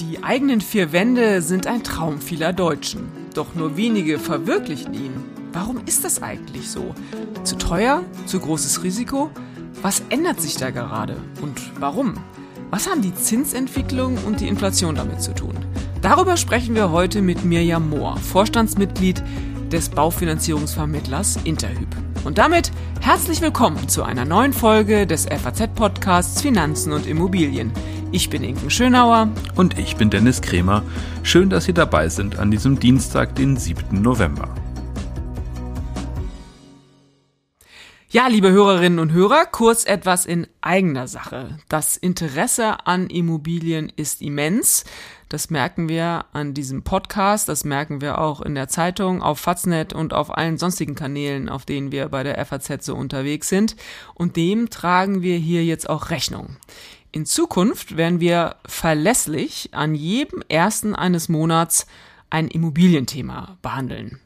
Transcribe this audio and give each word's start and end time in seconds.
Die 0.00 0.24
eigenen 0.24 0.62
vier 0.62 0.92
Wände 0.92 1.42
sind 1.42 1.66
ein 1.66 1.84
Traum 1.84 2.20
vieler 2.22 2.54
Deutschen. 2.54 3.12
Doch 3.34 3.54
nur 3.54 3.76
wenige 3.76 4.18
verwirklichen 4.18 4.94
ihn. 4.94 5.12
Warum 5.52 5.82
ist 5.84 6.04
das 6.04 6.22
eigentlich 6.22 6.70
so? 6.70 6.94
Zu 7.44 7.58
teuer? 7.58 8.04
Zu 8.24 8.40
großes 8.40 8.82
Risiko? 8.82 9.30
Was 9.82 10.02
ändert 10.08 10.40
sich 10.40 10.56
da 10.56 10.70
gerade? 10.70 11.16
Und 11.42 11.60
warum? 11.78 12.14
Was 12.70 12.88
haben 12.88 13.02
die 13.02 13.14
Zinsentwicklung 13.14 14.16
und 14.26 14.40
die 14.40 14.48
Inflation 14.48 14.94
damit 14.94 15.20
zu 15.20 15.34
tun? 15.34 15.54
Darüber 16.00 16.38
sprechen 16.38 16.74
wir 16.74 16.90
heute 16.90 17.20
mit 17.20 17.44
Mirjam 17.44 17.90
Mohr, 17.90 18.16
Vorstandsmitglied 18.16 19.22
des 19.70 19.90
Baufinanzierungsvermittlers 19.90 21.40
Interhyp. 21.44 21.97
Und 22.24 22.38
damit 22.38 22.72
herzlich 23.00 23.40
willkommen 23.40 23.88
zu 23.88 24.02
einer 24.02 24.24
neuen 24.24 24.52
Folge 24.52 25.06
des 25.06 25.26
FAZ-Podcasts 25.26 26.42
Finanzen 26.42 26.92
und 26.92 27.06
Immobilien. 27.06 27.72
Ich 28.12 28.28
bin 28.28 28.42
Inken 28.42 28.70
Schönauer. 28.70 29.28
Und 29.54 29.78
ich 29.78 29.96
bin 29.96 30.10
Dennis 30.10 30.42
Kremer. 30.42 30.82
Schön, 31.22 31.48
dass 31.48 31.64
Sie 31.64 31.72
dabei 31.72 32.08
sind 32.08 32.38
an 32.38 32.50
diesem 32.50 32.80
Dienstag, 32.80 33.34
den 33.34 33.56
7. 33.56 34.02
November. 34.02 34.54
Ja, 38.10 38.26
liebe 38.26 38.50
Hörerinnen 38.50 38.98
und 39.00 39.12
Hörer, 39.12 39.44
kurz 39.44 39.84
etwas 39.84 40.24
in 40.24 40.46
eigener 40.62 41.08
Sache. 41.08 41.58
Das 41.68 41.96
Interesse 41.98 42.86
an 42.86 43.08
Immobilien 43.08 43.92
ist 43.96 44.22
immens. 44.22 44.84
Das 45.28 45.50
merken 45.50 45.90
wir 45.90 46.24
an 46.32 46.54
diesem 46.54 46.82
Podcast, 46.82 47.50
das 47.50 47.64
merken 47.64 48.00
wir 48.00 48.18
auch 48.18 48.40
in 48.40 48.54
der 48.54 48.68
Zeitung, 48.68 49.22
auf 49.22 49.38
Faznet 49.38 49.92
und 49.92 50.14
auf 50.14 50.34
allen 50.34 50.56
sonstigen 50.56 50.94
Kanälen, 50.94 51.50
auf 51.50 51.66
denen 51.66 51.92
wir 51.92 52.08
bei 52.08 52.22
der 52.22 52.44
FAZ 52.46 52.84
so 52.84 52.94
unterwegs 52.94 53.48
sind. 53.48 53.76
Und 54.14 54.36
dem 54.36 54.70
tragen 54.70 55.20
wir 55.20 55.36
hier 55.36 55.64
jetzt 55.64 55.90
auch 55.90 56.08
Rechnung. 56.08 56.56
In 57.12 57.26
Zukunft 57.26 57.96
werden 57.96 58.20
wir 58.20 58.56
verlässlich 58.66 59.70
an 59.72 59.94
jedem 59.94 60.42
ersten 60.48 60.94
eines 60.94 61.28
Monats 61.28 61.86
ein 62.30 62.48
Immobilienthema 62.48 63.58
behandeln. 63.60 64.20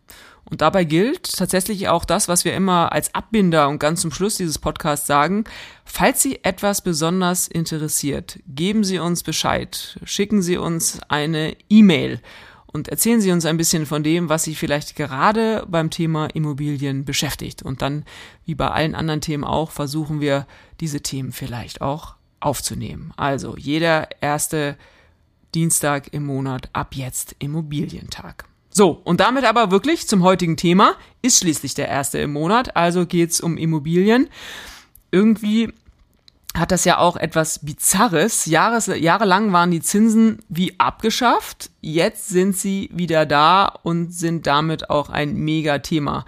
Und 0.52 0.60
dabei 0.60 0.84
gilt 0.84 1.34
tatsächlich 1.34 1.88
auch 1.88 2.04
das, 2.04 2.28
was 2.28 2.44
wir 2.44 2.52
immer 2.52 2.92
als 2.92 3.14
Abbinder 3.14 3.70
und 3.70 3.78
ganz 3.78 4.02
zum 4.02 4.12
Schluss 4.12 4.36
dieses 4.36 4.58
Podcasts 4.58 5.06
sagen. 5.06 5.44
Falls 5.86 6.20
Sie 6.20 6.44
etwas 6.44 6.82
besonders 6.82 7.48
interessiert, 7.48 8.38
geben 8.46 8.84
Sie 8.84 8.98
uns 8.98 9.22
Bescheid, 9.22 9.98
schicken 10.04 10.42
Sie 10.42 10.58
uns 10.58 11.00
eine 11.08 11.56
E-Mail 11.70 12.20
und 12.66 12.88
erzählen 12.88 13.22
Sie 13.22 13.30
uns 13.32 13.46
ein 13.46 13.56
bisschen 13.56 13.86
von 13.86 14.02
dem, 14.02 14.28
was 14.28 14.42
Sie 14.42 14.54
vielleicht 14.54 14.94
gerade 14.94 15.64
beim 15.70 15.88
Thema 15.88 16.26
Immobilien 16.26 17.06
beschäftigt. 17.06 17.62
Und 17.62 17.80
dann, 17.80 18.04
wie 18.44 18.54
bei 18.54 18.68
allen 18.68 18.94
anderen 18.94 19.22
Themen 19.22 19.44
auch, 19.44 19.70
versuchen 19.70 20.20
wir 20.20 20.46
diese 20.80 21.00
Themen 21.00 21.32
vielleicht 21.32 21.80
auch 21.80 22.16
aufzunehmen. 22.40 23.14
Also 23.16 23.56
jeder 23.56 24.06
erste 24.20 24.76
Dienstag 25.54 26.12
im 26.12 26.26
Monat 26.26 26.68
ab 26.74 26.94
jetzt 26.94 27.36
Immobilientag. 27.38 28.51
So, 28.72 29.00
und 29.04 29.20
damit 29.20 29.44
aber 29.44 29.70
wirklich 29.70 30.08
zum 30.08 30.22
heutigen 30.22 30.56
Thema. 30.56 30.94
Ist 31.20 31.38
schließlich 31.38 31.74
der 31.74 31.88
erste 31.88 32.18
im 32.18 32.32
Monat, 32.32 32.74
also 32.74 33.06
geht's 33.06 33.40
um 33.40 33.58
Immobilien. 33.58 34.28
Irgendwie 35.10 35.72
hat 36.54 36.70
das 36.70 36.84
ja 36.84 36.98
auch 36.98 37.16
etwas 37.16 37.60
Bizarres. 37.60 38.46
Jahres, 38.46 38.86
jahrelang 38.86 39.52
waren 39.52 39.70
die 39.70 39.80
Zinsen 39.80 40.40
wie 40.48 40.78
abgeschafft. 40.78 41.70
Jetzt 41.80 42.28
sind 42.28 42.56
sie 42.56 42.90
wieder 42.92 43.26
da 43.26 43.66
und 43.82 44.12
sind 44.12 44.46
damit 44.46 44.90
auch 44.90 45.10
ein 45.10 45.34
Mega-Thema 45.34 46.24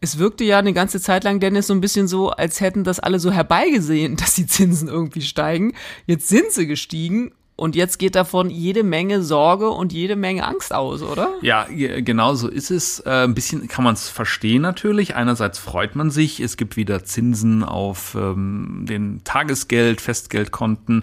es 0.00 0.18
wirkte 0.18 0.44
ja 0.44 0.58
eine 0.58 0.72
ganze 0.72 1.00
Zeit 1.00 1.24
lang, 1.24 1.40
Dennis, 1.40 1.66
so 1.66 1.74
ein 1.74 1.80
bisschen 1.80 2.06
so, 2.06 2.30
als 2.30 2.60
hätten 2.60 2.84
das 2.84 3.00
alle 3.00 3.18
so 3.18 3.32
herbeigesehen, 3.32 4.16
dass 4.16 4.34
die 4.34 4.46
Zinsen 4.46 4.88
irgendwie 4.88 5.22
steigen. 5.22 5.74
Jetzt 6.06 6.28
sind 6.28 6.52
sie 6.52 6.66
gestiegen 6.66 7.32
und 7.58 7.74
jetzt 7.74 7.98
geht 7.98 8.14
davon 8.14 8.50
jede 8.50 8.84
Menge 8.84 9.20
Sorge 9.20 9.70
und 9.70 9.92
jede 9.92 10.14
Menge 10.14 10.46
Angst 10.46 10.72
aus, 10.72 11.02
oder? 11.02 11.34
Ja, 11.42 11.66
genau 11.68 12.36
so 12.36 12.46
ist 12.46 12.70
es. 12.70 13.00
Äh, 13.00 13.24
ein 13.24 13.34
bisschen 13.34 13.66
kann 13.66 13.82
man 13.82 13.94
es 13.94 14.08
verstehen 14.08 14.62
natürlich. 14.62 15.16
Einerseits 15.16 15.58
freut 15.58 15.96
man 15.96 16.12
sich, 16.12 16.38
es 16.38 16.56
gibt 16.56 16.76
wieder 16.76 17.02
Zinsen 17.02 17.64
auf 17.64 18.14
ähm, 18.14 18.86
den 18.88 19.24
Tagesgeld, 19.24 20.00
Festgeldkonten. 20.00 21.02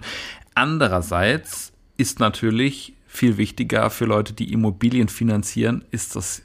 Andererseits 0.54 1.74
ist 1.98 2.20
natürlich 2.20 2.94
viel 3.06 3.36
wichtiger 3.36 3.90
für 3.90 4.06
Leute, 4.06 4.32
die 4.32 4.50
Immobilien 4.50 5.08
finanzieren, 5.08 5.84
ist 5.90 6.16
das 6.16 6.40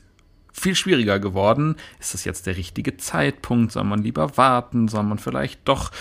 viel 0.51 0.75
schwieriger 0.75 1.19
geworden. 1.19 1.75
Ist 2.01 2.13
das 2.13 2.25
jetzt 2.25 2.47
der 2.47 2.57
richtige 2.57 2.97
Zeitpunkt? 2.97 3.71
Soll 3.71 3.85
man 3.85 4.03
lieber 4.03 4.37
warten? 4.37 4.89
Soll 4.89 5.03
man 5.03 5.17
vielleicht 5.17 5.61
doch 5.65 5.91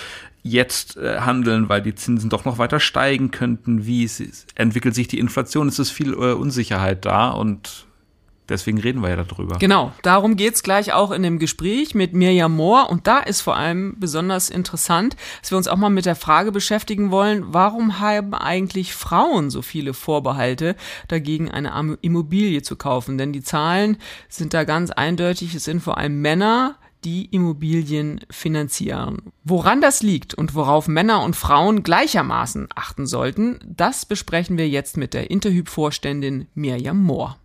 jetzt 0.43 0.97
äh, 0.97 1.21
handeln, 1.21 1.69
weil 1.69 1.83
die 1.83 1.95
Zinsen 1.95 2.31
doch 2.31 2.45
noch 2.45 2.59
weiter 2.59 2.81
steigen 2.81 3.31
könnten? 3.31 3.87
Wie 3.87 4.09
entwickelt 4.55 4.95
sich 4.95 5.09
die 5.09 5.19
Inflation? 5.19 5.69
Es 5.69 5.79
ist 5.79 5.91
viel 5.91 6.13
äh, 6.13 6.33
Unsicherheit 6.33 7.05
da 7.05 7.31
und 7.31 7.87
Deswegen 8.51 8.79
reden 8.79 9.01
wir 9.01 9.11
ja 9.11 9.17
darüber. 9.17 9.59
Genau, 9.59 9.93
darum 10.03 10.37
geht's 10.37 10.65
gleich 10.65 10.93
auch 10.93 11.13
in 11.13 11.23
dem 11.23 11.39
Gespräch 11.39 11.95
mit 11.95 12.15
Mirjam 12.15 12.55
Mohr. 12.55 12.91
Und 12.91 13.07
da 13.07 13.21
ist 13.21 13.41
vor 13.41 13.57
allem 13.57 13.95
besonders 13.99 14.51
interessant, 14.51 15.17
dass 15.41 15.53
wir 15.53 15.57
uns 15.57 15.69
auch 15.69 15.77
mal 15.77 15.89
mit 15.89 16.05
der 16.05 16.17
Frage 16.17 16.51
beschäftigen 16.51 17.13
wollen, 17.13 17.45
warum 17.47 18.01
haben 18.01 18.35
eigentlich 18.35 18.93
Frauen 18.93 19.51
so 19.51 19.63
viele 19.63 19.95
Vorbehalte 19.95 20.75
dagegen, 21.07 21.49
eine 21.49 21.97
Immobilie 22.01 22.63
zu 22.63 22.75
kaufen? 22.75 23.19
Denn 23.19 23.33
die 23.33 23.43
Zahlen 23.43 23.99
sind 24.29 24.53
da 24.53 24.65
ganz 24.65 24.91
eindeutig. 24.91 25.55
Es 25.55 25.65
sind 25.65 25.81
vor 25.81 25.97
allem 25.97 26.21
Männer, 26.21 26.75
die 27.05 27.27
Immobilien 27.27 28.21
finanzieren. 28.31 29.33
Woran 29.45 29.81
das 29.81 30.03
liegt 30.03 30.35
und 30.35 30.55
worauf 30.55 30.89
Männer 30.89 31.23
und 31.23 31.37
Frauen 31.37 31.83
gleichermaßen 31.83 32.69
achten 32.75 33.07
sollten, 33.07 33.59
das 33.67 34.07
besprechen 34.07 34.59
wir 34.59 34.69
jetzt 34.69 34.97
mit 34.97 35.15
der 35.15 35.31
Interhyp-Vorständin 35.31 36.47
Mirjam 36.55 37.03
Mohr. 37.03 37.39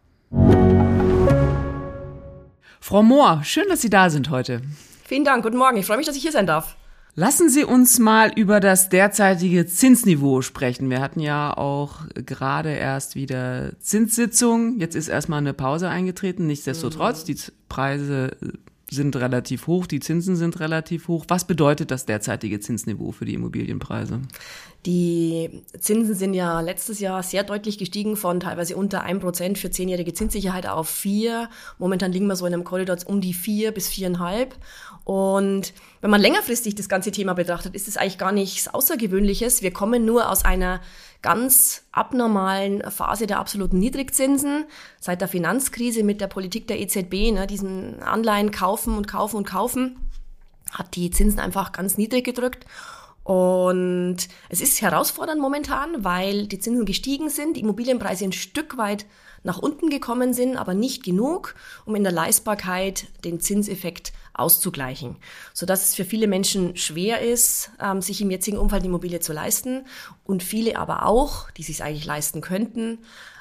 Frau 2.80 3.02
Mohr, 3.02 3.42
schön, 3.44 3.66
dass 3.70 3.82
Sie 3.82 3.90
da 3.90 4.10
sind 4.10 4.30
heute. 4.30 4.62
Vielen 5.06 5.24
Dank, 5.24 5.44
guten 5.44 5.58
Morgen. 5.58 5.78
Ich 5.78 5.86
freue 5.86 5.98
mich, 5.98 6.06
dass 6.06 6.16
ich 6.16 6.22
hier 6.22 6.32
sein 6.32 6.48
darf. 6.48 6.76
Lassen 7.18 7.50
Sie 7.50 7.64
uns 7.64 7.98
mal 7.98 8.34
über 8.36 8.60
das 8.60 8.90
derzeitige 8.90 9.66
Zinsniveau 9.66 10.42
sprechen. 10.42 10.90
Wir 10.90 11.00
hatten 11.00 11.22
ja 11.22 11.56
auch 11.56 12.02
gerade 12.14 12.72
erst 12.72 13.16
wieder 13.16 13.72
Zinssitzung. 13.80 14.80
Jetzt 14.80 14.96
ist 14.96 15.08
erstmal 15.08 15.40
eine 15.40 15.54
Pause 15.54 15.88
eingetreten. 15.88 16.46
Nichtsdestotrotz, 16.46 17.22
mhm. 17.22 17.26
die 17.28 17.38
Preise 17.70 18.38
sind 18.96 19.16
relativ 19.16 19.68
hoch, 19.68 19.86
die 19.86 20.00
Zinsen 20.00 20.36
sind 20.36 20.60
relativ 20.60 21.08
hoch. 21.08 21.26
Was 21.28 21.46
bedeutet 21.46 21.92
das 21.92 22.06
derzeitige 22.06 22.60
Zinsniveau 22.60 23.12
für 23.12 23.26
die 23.26 23.36
Immobilienpreise? 23.36 24.22
Die 24.86 25.64
Zinsen 25.80 26.16
sind 26.16 26.34
ja 26.34 26.62
letztes 26.62 27.00
Jahr 27.00 27.22
sehr 27.24 27.44
deutlich 27.44 27.78
gestiegen 27.78 28.18
von 28.18 28.40
teilweise 28.40 28.76
unter 28.76 29.06
1% 29.06 29.58
für 29.58 29.70
zehnjährige 29.70 30.14
Zinssicherheit 30.14 30.68
auf 30.68 30.90
4. 30.90 31.50
Momentan 31.78 32.12
liegen 32.12 32.28
wir 32.28 32.36
so 32.36 32.46
in 32.46 32.54
einem 32.54 32.64
Korridor 32.64 32.98
um 33.06 33.22
die 33.22 33.34
4 33.34 33.72
bis 33.72 33.90
4,5. 33.90 34.50
Und 35.06 35.74
wenn 36.02 36.10
man 36.10 36.20
längerfristig 36.20 36.74
das 36.74 36.90
ganze 36.90 37.12
Thema 37.12 37.34
betrachtet, 37.36 37.76
ist 37.76 37.88
es 37.88 37.96
eigentlich 37.96 38.18
gar 38.18 38.32
nichts 38.32 38.68
Außergewöhnliches. 38.68 39.62
Wir 39.62 39.72
kommen 39.72 40.04
nur 40.04 40.30
aus 40.32 40.44
einer 40.44 40.82
ganz 41.22 41.84
abnormalen 41.92 42.82
Phase 42.90 43.28
der 43.28 43.40
absoluten 43.40 43.78
Niedrigzinsen 43.78 44.66
seit 45.00 45.22
der 45.22 45.28
Finanzkrise 45.28 46.04
mit 46.04 46.22
der 46.22 46.28
Politik 46.28 46.68
der 46.68 46.80
EZB, 46.80 47.32
ne, 47.32 47.46
diesen 47.48 48.02
Anleihen 48.02 48.50
kaufen 48.50 48.98
und 48.98 49.08
kaufen 49.08 49.38
und 49.38 49.48
kaufen, 49.48 49.98
hat 50.72 50.96
die 50.96 51.12
Zinsen 51.12 51.40
einfach 51.40 51.72
ganz 51.72 51.98
niedrig 51.98 52.26
gedrückt. 52.26 52.66
Und 53.24 54.18
es 54.50 54.62
ist 54.62 54.82
herausfordernd 54.82 55.42
momentan, 55.42 56.04
weil 56.04 56.48
die 56.48 56.60
Zinsen 56.60 56.86
gestiegen 56.86 57.30
sind, 57.30 57.58
die 57.58 57.62
Immobilienpreise 57.62 58.26
ein 58.26 58.32
Stück 58.32 58.78
weit 58.78 59.06
nach 59.44 59.60
unten 59.60 59.90
gekommen 59.90 60.34
sind, 60.34 60.58
aber 60.58 60.74
nicht 60.74 61.04
genug, 61.04 61.56
um 61.86 61.96
in 61.96 62.04
der 62.04 62.12
Leistbarkeit 62.12 63.08
den 63.24 63.40
Zinseffekt 63.40 64.12
auszugleichen, 64.40 65.18
sodass 65.54 65.86
es 65.86 65.96
für 65.96 66.06
viele 66.06 66.28
Menschen 66.28 66.76
schwer 66.78 67.22
ist, 67.22 67.72
ähm, 67.82 68.02
sich 68.02 68.22
im 68.22 68.32
jetzigen 68.32 68.58
Umfeld 68.58 68.84
die 68.84 68.88
Immobilie 68.88 69.20
zu 69.20 69.34
leisten. 69.34 69.86
Und 70.24 70.44
viele 70.44 70.78
aber 70.78 71.06
auch, 71.06 71.50
die 71.52 71.64
sich 71.64 71.84
eigentlich 71.84 72.06
leisten 72.06 72.42
könnten, 72.42 73.00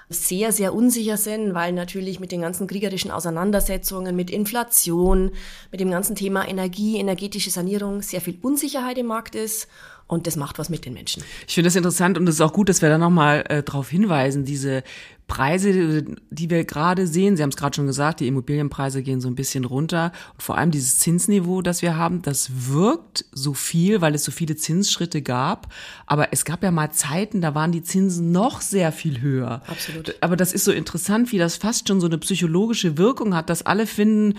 sehr, 0.09 0.53
sehr 0.53 0.75
unsicher 0.75 1.17
sind, 1.17 1.55
weil 1.55 1.73
natürlich 1.73 2.21
mit 2.21 2.33
den 2.33 2.43
ganzen 2.43 2.67
kriegerischen 2.67 3.11
Auseinandersetzungen, 3.11 4.15
mit 4.15 4.31
Inflation, 4.31 5.31
mit 5.71 5.81
dem 5.81 5.91
ganzen 5.91 6.15
Thema 6.15 6.47
Energie, 6.47 6.99
energetische 6.99 7.51
Sanierung 7.51 8.03
sehr 8.03 8.21
viel 8.21 8.39
Unsicherheit 8.43 8.99
im 8.99 9.07
Markt 9.07 9.35
ist. 9.35 9.69
Und 10.07 10.27
das 10.27 10.37
macht 10.37 10.59
was 10.59 10.69
mit 10.69 10.85
den 10.85 10.93
Menschen. 10.93 11.25
Ich 11.49 11.55
finde 11.55 11.69
das 11.69 11.77
interessant 11.77 12.19
und 12.19 12.29
es 12.29 12.35
ist 12.35 12.41
auch 12.43 12.53
gut, 12.53 12.69
dass 12.69 12.83
wir 12.83 12.91
da 12.91 12.99
nochmal 12.99 13.45
äh, 13.49 13.63
darauf 13.63 13.89
hinweisen, 13.89 14.45
diese 14.45 14.83
Preise, 15.27 16.05
die 16.31 16.51
wir 16.51 16.65
gerade 16.65 17.07
sehen, 17.07 17.37
Sie 17.37 17.43
haben 17.43 17.51
es 17.51 17.57
gerade 17.57 17.75
schon 17.75 17.87
gesagt, 17.87 18.21
die 18.21 18.29
Immobilienpreise 18.29 19.03
gehen 19.03 19.21
so 19.21 19.29
ein 19.29 19.35
bisschen 19.35 19.65
runter 19.65 20.13
und 20.35 20.43
vor 20.43 20.59
allem 20.59 20.71
dieses 20.71 20.99
Zinsniveau, 20.99 21.63
das 21.63 21.81
wir 21.81 21.97
haben, 21.97 22.21
das 22.21 22.51
wirkt 22.69 23.25
so 23.33 23.55
viel, 23.55 24.03
weil 24.03 24.15
es 24.15 24.25
so 24.25 24.33
viele 24.33 24.55
Zinsschritte 24.57 25.23
gab, 25.23 25.73
aber 26.07 26.29
es 26.33 26.45
gab 26.45 26.63
ja 26.63 26.71
mal 26.71 26.91
Zeiten, 26.93 27.41
da 27.41 27.55
waren 27.55 27.73
die 27.73 27.83
Zinsen 27.83 28.33
noch 28.33 28.61
sehr 28.61 28.93
viel 28.93 29.23
höher. 29.23 29.63
Absolut. 29.67 30.15
Aber 30.21 30.37
das 30.37 30.53
ist 30.53 30.65
so 30.65 30.73
interessant, 30.73 31.33
wie 31.33 31.39
das 31.39 31.57
fast 31.57 31.89
schon 31.89 32.01
so 32.01 32.07
eine 32.07 32.19
psychologische 32.19 32.99
Wirkung 32.99 33.35
hat, 33.35 33.49
dass 33.49 33.65
alle 33.65 33.87
finden, 33.87 34.39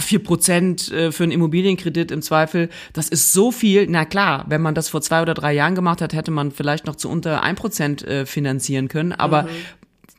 vier 0.00 0.22
Prozent 0.22 0.92
äh, 0.92 1.12
für 1.12 1.22
einen 1.22 1.32
Immobilienkredit 1.32 2.10
im 2.10 2.20
Zweifel, 2.20 2.68
das 2.92 3.08
ist 3.08 3.32
so 3.32 3.50
viel. 3.50 3.86
Na 3.88 4.04
klar, 4.04 4.44
wenn 4.48 4.60
man 4.60 4.74
das 4.74 4.90
vor 4.90 5.00
zwei 5.00 5.22
oder 5.22 5.32
drei 5.32 5.54
Jahren 5.54 5.74
gemacht 5.74 6.02
hat, 6.02 6.12
hätte 6.12 6.30
man 6.30 6.52
vielleicht 6.52 6.86
noch 6.86 6.96
zu 6.96 7.08
unter 7.08 7.42
ein 7.42 7.56
Prozent 7.56 8.02
äh, 8.02 8.26
finanzieren 8.26 8.88
können, 8.88 9.12
aber 9.12 9.44
mhm 9.44 9.48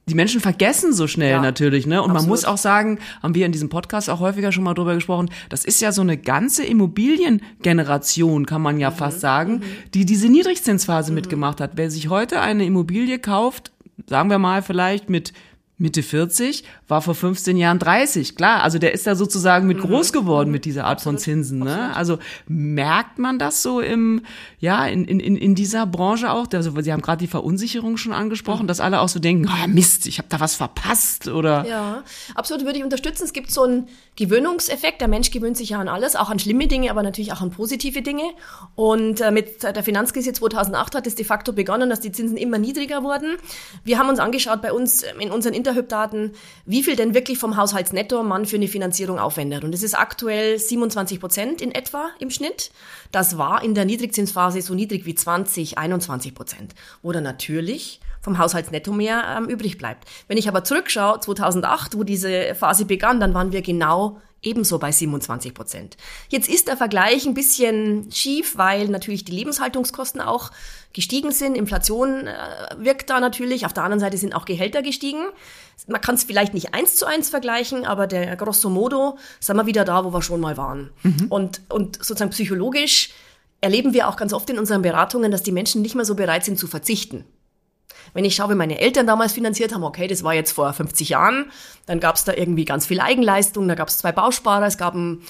die 0.08 0.16
Menschen 0.16 0.40
vergessen 0.40 0.94
so 0.94 1.08
schnell 1.08 1.32
ja, 1.32 1.42
natürlich, 1.42 1.86
ne? 1.86 2.02
Und 2.02 2.12
absolut. 2.12 2.22
man 2.22 2.30
muss 2.30 2.46
auch 2.46 2.58
sagen, 2.58 3.00
haben 3.22 3.36
wir 3.36 3.46
in 3.46 3.52
diesem 3.52 3.70
Podcast 3.70 4.10
auch 4.10 4.20
häufiger 4.20 4.52
schon 4.52 4.64
mal 4.64 4.74
drüber 4.74 4.96
gesprochen, 4.96 5.30
das 5.50 5.66
ist 5.66 5.82
ja 5.82 5.92
so 5.92 6.02
eine 6.02 6.18
ganze 6.18 6.64
Immobiliengeneration, 6.66 8.46
kann 8.46 8.62
man 8.62 8.80
ja 8.80 8.90
mhm. 8.90 8.96
fast 8.96 9.20
sagen, 9.20 9.54
mhm. 9.56 9.64
die 9.94 10.06
diese 10.06 10.30
Niedrigzinsphase 10.30 11.12
mhm. 11.12 11.16
mitgemacht 11.16 11.60
hat. 11.60 11.72
Wer 11.76 11.92
sich 11.92 12.10
heute 12.10 12.40
eine 12.40 12.66
Immobilie 12.66 13.20
kauft, 13.20 13.72
sagen 14.06 14.30
wir 14.30 14.40
mal 14.40 14.62
vielleicht 14.62 15.10
mit 15.10 15.34
Mitte 15.80 16.02
40, 16.02 16.64
war 16.88 17.04
vor 17.04 17.14
15 17.14 17.56
Jahren 17.56 17.78
30. 17.78 18.36
Klar, 18.36 18.64
also 18.64 18.80
der 18.80 18.94
ist 18.94 19.06
da 19.06 19.16
sozusagen 19.16 19.68
mit 19.68 19.78
mhm. 19.78 19.82
groß 19.82 20.12
geworden 20.12 20.50
mit 20.50 20.66
dieser 20.66 20.86
Art 20.86 21.02
von 21.02 21.20
Zinsen. 21.20 21.60
Ne? 21.60 21.96
Also 21.96 22.18
merkt 22.48 23.20
man 23.20 23.38
das 23.38 23.62
so 23.62 23.80
im, 23.80 24.24
ja, 24.60 24.88
in, 24.88 25.06
in, 25.06 25.20
in 25.20 25.54
dieser 25.54 25.86
Branche 25.86 26.32
auch? 26.32 26.48
Also, 26.52 26.82
Sie 26.82 26.92
haben 26.92 27.04
gerade 27.04 27.20
die 27.20 27.28
Verunsicherung 27.28 27.98
schon 27.98 28.12
angesprochen, 28.12 28.64
mhm. 28.64 28.68
dass 28.68 28.80
alle 28.80 29.02
auch 29.02 29.10
so 29.10 29.20
denken, 29.20 29.48
oh, 29.48 29.68
Mist, 29.68 30.08
ich 30.08 30.18
habe 30.18 30.28
da 30.30 30.40
was 30.40 30.56
verpasst 30.56 31.28
oder. 31.28 31.68
Ja, 31.68 32.04
absolut 32.34 32.66
würde 32.66 32.80
ich 32.80 32.84
unterstützen. 32.84 33.26
Es 33.26 33.34
gibt 33.34 33.52
so 33.52 33.62
einen 33.62 33.88
Gewöhnungseffekt. 34.16 35.00
Der 35.00 35.08
Mensch 35.08 35.30
gewöhnt 35.30 35.58
sich 35.58 35.70
ja 35.70 35.80
an 35.80 35.90
alles, 35.90 36.16
auch 36.16 36.32
an 36.32 36.40
schlimme 36.40 36.68
Dinge, 36.68 36.90
aber 36.90 37.04
natürlich 37.04 37.34
auch 37.34 37.42
an 37.42 37.52
positive 37.52 38.02
Dinge. 38.02 38.24
Und 38.74 39.22
äh, 39.22 39.30
mit 39.30 39.62
der 39.62 39.84
Finanzkrise 39.84 40.34
2008 40.34 40.96
hat 40.96 41.06
es 41.06 41.14
de 41.14 41.24
facto 41.24 41.54
begonnen, 41.54 41.92
dass 41.92 42.00
die 42.00 42.12
Zinsen 42.12 42.36
immer 42.36 42.58
niedriger 42.58 43.04
wurden. 43.04 43.38
Wir 43.84 44.00
haben 44.00 44.10
uns 44.10 44.18
angeschaut 44.18 44.64
bei 44.64 44.74
uns 44.74 45.04
in 45.20 45.30
unseren 45.30 45.54
Interhyp-Daten, 45.68 46.32
wie 46.66 46.84
viel 46.84 46.96
denn 46.96 47.14
wirklich 47.14 47.38
vom 47.38 47.58
Haushaltsnetto 47.58 48.24
man 48.24 48.46
für 48.46 48.56
eine 48.56 48.68
Finanzierung 48.68 49.20
aufwendet. 49.20 49.64
Und 49.64 49.76
es 49.76 49.84
ist 49.84 49.94
aktuell 49.94 50.58
27 50.58 51.20
Prozent 51.20 51.62
in 51.62 51.72
etwa 51.72 52.10
im 52.20 52.30
Schnitt. 52.30 52.72
Das 53.12 53.38
war 53.38 53.64
in 53.64 53.76
der 53.76 53.86
Niedrigzinsphase 53.86 54.62
so 54.62 54.74
niedrig 54.74 55.06
wie 55.06 55.16
20, 55.16 55.78
21 55.78 56.34
Prozent, 56.34 56.74
wo 57.02 57.12
dann 57.12 57.24
natürlich 57.24 58.00
vom 58.22 58.38
Haushaltsnetto 58.38 58.92
mehr 58.94 59.24
ähm, 59.38 59.46
übrig 59.46 59.78
bleibt. 59.78 60.08
Wenn 60.28 60.38
ich 60.38 60.48
aber 60.48 60.64
zurückschaue, 60.64 61.20
2008, 61.20 61.98
wo 61.98 62.04
diese 62.04 62.56
Phase 62.56 62.86
begann, 62.86 63.20
dann 63.20 63.34
waren 63.34 63.52
wir 63.52 63.62
genau 63.62 64.22
ebenso 64.42 64.80
bei 64.80 64.92
27 64.92 65.54
Prozent. 65.54 65.98
Jetzt 66.30 66.50
ist 66.50 66.68
der 66.68 66.78
Vergleich 66.78 67.26
ein 67.26 67.34
bisschen 67.34 68.12
schief, 68.12 68.58
weil 68.58 68.88
natürlich 68.88 69.26
die 69.26 69.32
Lebenshaltungskosten 69.32 70.22
auch 70.22 70.52
gestiegen 70.94 71.32
sind. 71.32 71.56
Inflation 71.56 72.28
äh, 72.28 72.36
wirkt 72.78 73.10
da 73.10 73.20
natürlich. 73.20 73.66
Auf 73.66 73.74
der 73.74 73.84
anderen 73.84 74.00
Seite 74.00 74.18
sind 74.18 74.36
auch 74.36 74.46
Gehälter 74.46 74.82
gestiegen. 74.82 75.26
Man 75.88 76.02
kann 76.02 76.16
es 76.16 76.24
vielleicht 76.24 76.54
nicht 76.54 76.74
eins 76.74 76.96
zu 76.96 77.06
eins 77.06 77.30
vergleichen, 77.30 77.86
aber 77.86 78.08
der 78.08 78.36
grosso 78.36 78.70
modo 78.70 79.18
sind 79.40 79.58
wir 79.58 79.66
wieder 79.66 79.86
da, 79.86 80.06
wo 80.06 80.14
wir 80.14 80.22
schon 80.22 80.42
mal 80.42 80.58
waren. 80.58 80.92
Mhm. 81.04 81.28
Und, 81.30 81.62
und 81.70 81.98
sozusagen 81.98 82.32
psychologisch 82.32 83.12
erleben 83.62 83.94
wir 83.94 84.08
auch 84.08 84.18
ganz 84.18 84.34
oft 84.34 84.50
in 84.50 84.60
unseren 84.60 84.82
Beratungen, 84.82 85.32
dass 85.32 85.44
die 85.44 85.52
Menschen 85.52 85.82
nicht 85.82 85.96
mehr 85.96 86.06
so 86.06 86.16
bereit 86.16 86.46
sind 86.46 86.60
zu 86.60 86.68
verzichten. 86.68 87.26
Wenn 88.14 88.26
ich 88.26 88.36
schaue, 88.36 88.52
wie 88.52 88.56
meine 88.56 88.80
Eltern 88.80 89.08
damals 89.08 89.34
finanziert 89.34 89.74
haben, 89.74 89.84
okay, 89.84 90.08
das 90.08 90.24
war 90.24 90.34
jetzt 90.34 90.52
vor 90.52 90.72
50 90.72 91.10
Jahren, 91.10 91.52
dann 91.86 92.00
gab 92.00 92.16
es 92.16 92.24
da 92.24 92.34
irgendwie 92.34 92.66
ganz 92.66 92.86
viel 92.86 93.00
Eigenleistung, 93.00 93.68
da 93.68 93.76
gab 93.76 93.88
es 93.88 93.98
zwei 93.98 94.12
Bausparer, 94.12 94.66
es 94.66 94.78
gab 94.78 94.94
ein 94.94 95.22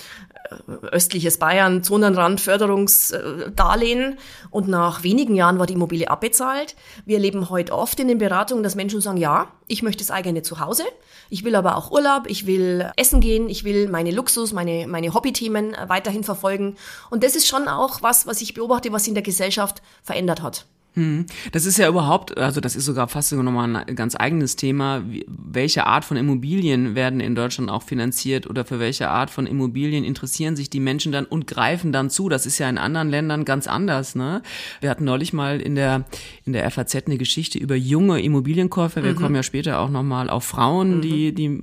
äh, 0.49 0.85
östliches 0.87 1.37
Bayern, 1.37 1.83
Zonenrand, 1.83 2.41
Förderungsdarlehen 2.41 4.17
und 4.49 4.67
nach 4.67 5.03
wenigen 5.03 5.35
Jahren 5.35 5.59
war 5.59 5.67
die 5.67 5.73
Immobilie 5.73 6.09
abbezahlt. 6.09 6.75
Wir 7.05 7.17
erleben 7.17 7.49
heute 7.49 7.73
oft 7.73 7.99
in 7.99 8.07
den 8.07 8.17
Beratungen, 8.17 8.63
dass 8.63 8.75
Menschen 8.75 9.01
sagen, 9.01 9.17
ja, 9.17 9.47
ich 9.67 9.83
möchte 9.83 10.03
das 10.03 10.11
eigene 10.11 10.41
Zuhause, 10.41 10.83
ich 11.29 11.43
will 11.43 11.55
aber 11.55 11.75
auch 11.75 11.91
Urlaub, 11.91 12.23
ich 12.27 12.47
will 12.47 12.89
essen 12.95 13.21
gehen, 13.21 13.49
ich 13.49 13.63
will 13.63 13.87
meine 13.87 14.11
Luxus, 14.11 14.53
meine, 14.53 14.87
meine 14.87 15.13
Hobbythemen 15.13 15.75
weiterhin 15.87 16.23
verfolgen 16.23 16.75
und 17.09 17.23
das 17.23 17.35
ist 17.35 17.47
schon 17.47 17.67
auch 17.67 18.01
was, 18.01 18.25
was 18.25 18.41
ich 18.41 18.53
beobachte, 18.53 18.91
was 18.91 19.03
sich 19.03 19.09
in 19.09 19.15
der 19.15 19.23
Gesellschaft 19.23 19.81
verändert 20.03 20.41
hat. 20.41 20.65
Hm. 20.97 21.27
Das 21.51 21.67
ist 21.67 21.77
ja 21.77 21.87
überhaupt, 21.87 22.35
also 22.39 22.59
das 22.59 22.75
ist 22.75 22.85
sogar 22.85 23.07
fast 23.07 23.31
nochmal 23.31 23.75
ein 23.75 23.95
ganz 23.95 24.15
eigenes 24.15 24.55
Thema. 24.55 25.03
Welche 25.27 25.85
Art 25.85 26.03
von 26.03 26.17
Immobilien 26.17 26.95
werden 26.95 27.19
in 27.19 27.35
Deutschland 27.35 27.69
auch 27.69 27.83
finanziert 27.83 28.49
oder 28.49 28.65
für 28.65 28.79
welche 28.79 29.07
Art 29.07 29.29
von 29.29 29.45
Immobilien 29.45 30.03
interessieren 30.03 30.55
sich 30.55 30.71
die 30.71 30.79
Menschen 30.79 31.11
dann 31.11 31.25
und 31.25 31.45
greifen 31.45 31.91
dann 31.91 32.09
zu? 32.09 32.29
Das 32.29 32.47
ist 32.47 32.57
ja 32.57 32.67
in 32.67 32.79
anderen 32.79 33.09
Ländern 33.09 33.45
ganz 33.45 33.67
anders, 33.67 34.15
ne? 34.15 34.41
Wir 34.81 34.89
hatten 34.89 35.03
neulich 35.03 35.33
mal 35.33 35.61
in 35.61 35.75
der, 35.75 36.05
in 36.45 36.53
der 36.53 36.69
FAZ 36.71 36.95
eine 37.05 37.19
Geschichte 37.19 37.59
über 37.59 37.75
junge 37.75 38.19
Immobilienkäufer. 38.19 39.03
Wir 39.03 39.11
mhm. 39.11 39.17
kommen 39.17 39.35
ja 39.35 39.43
später 39.43 39.77
auch 39.79 39.91
nochmal 39.91 40.31
auf 40.31 40.45
Frauen, 40.45 40.97
mhm. 40.97 41.01
die, 41.01 41.31
die 41.31 41.61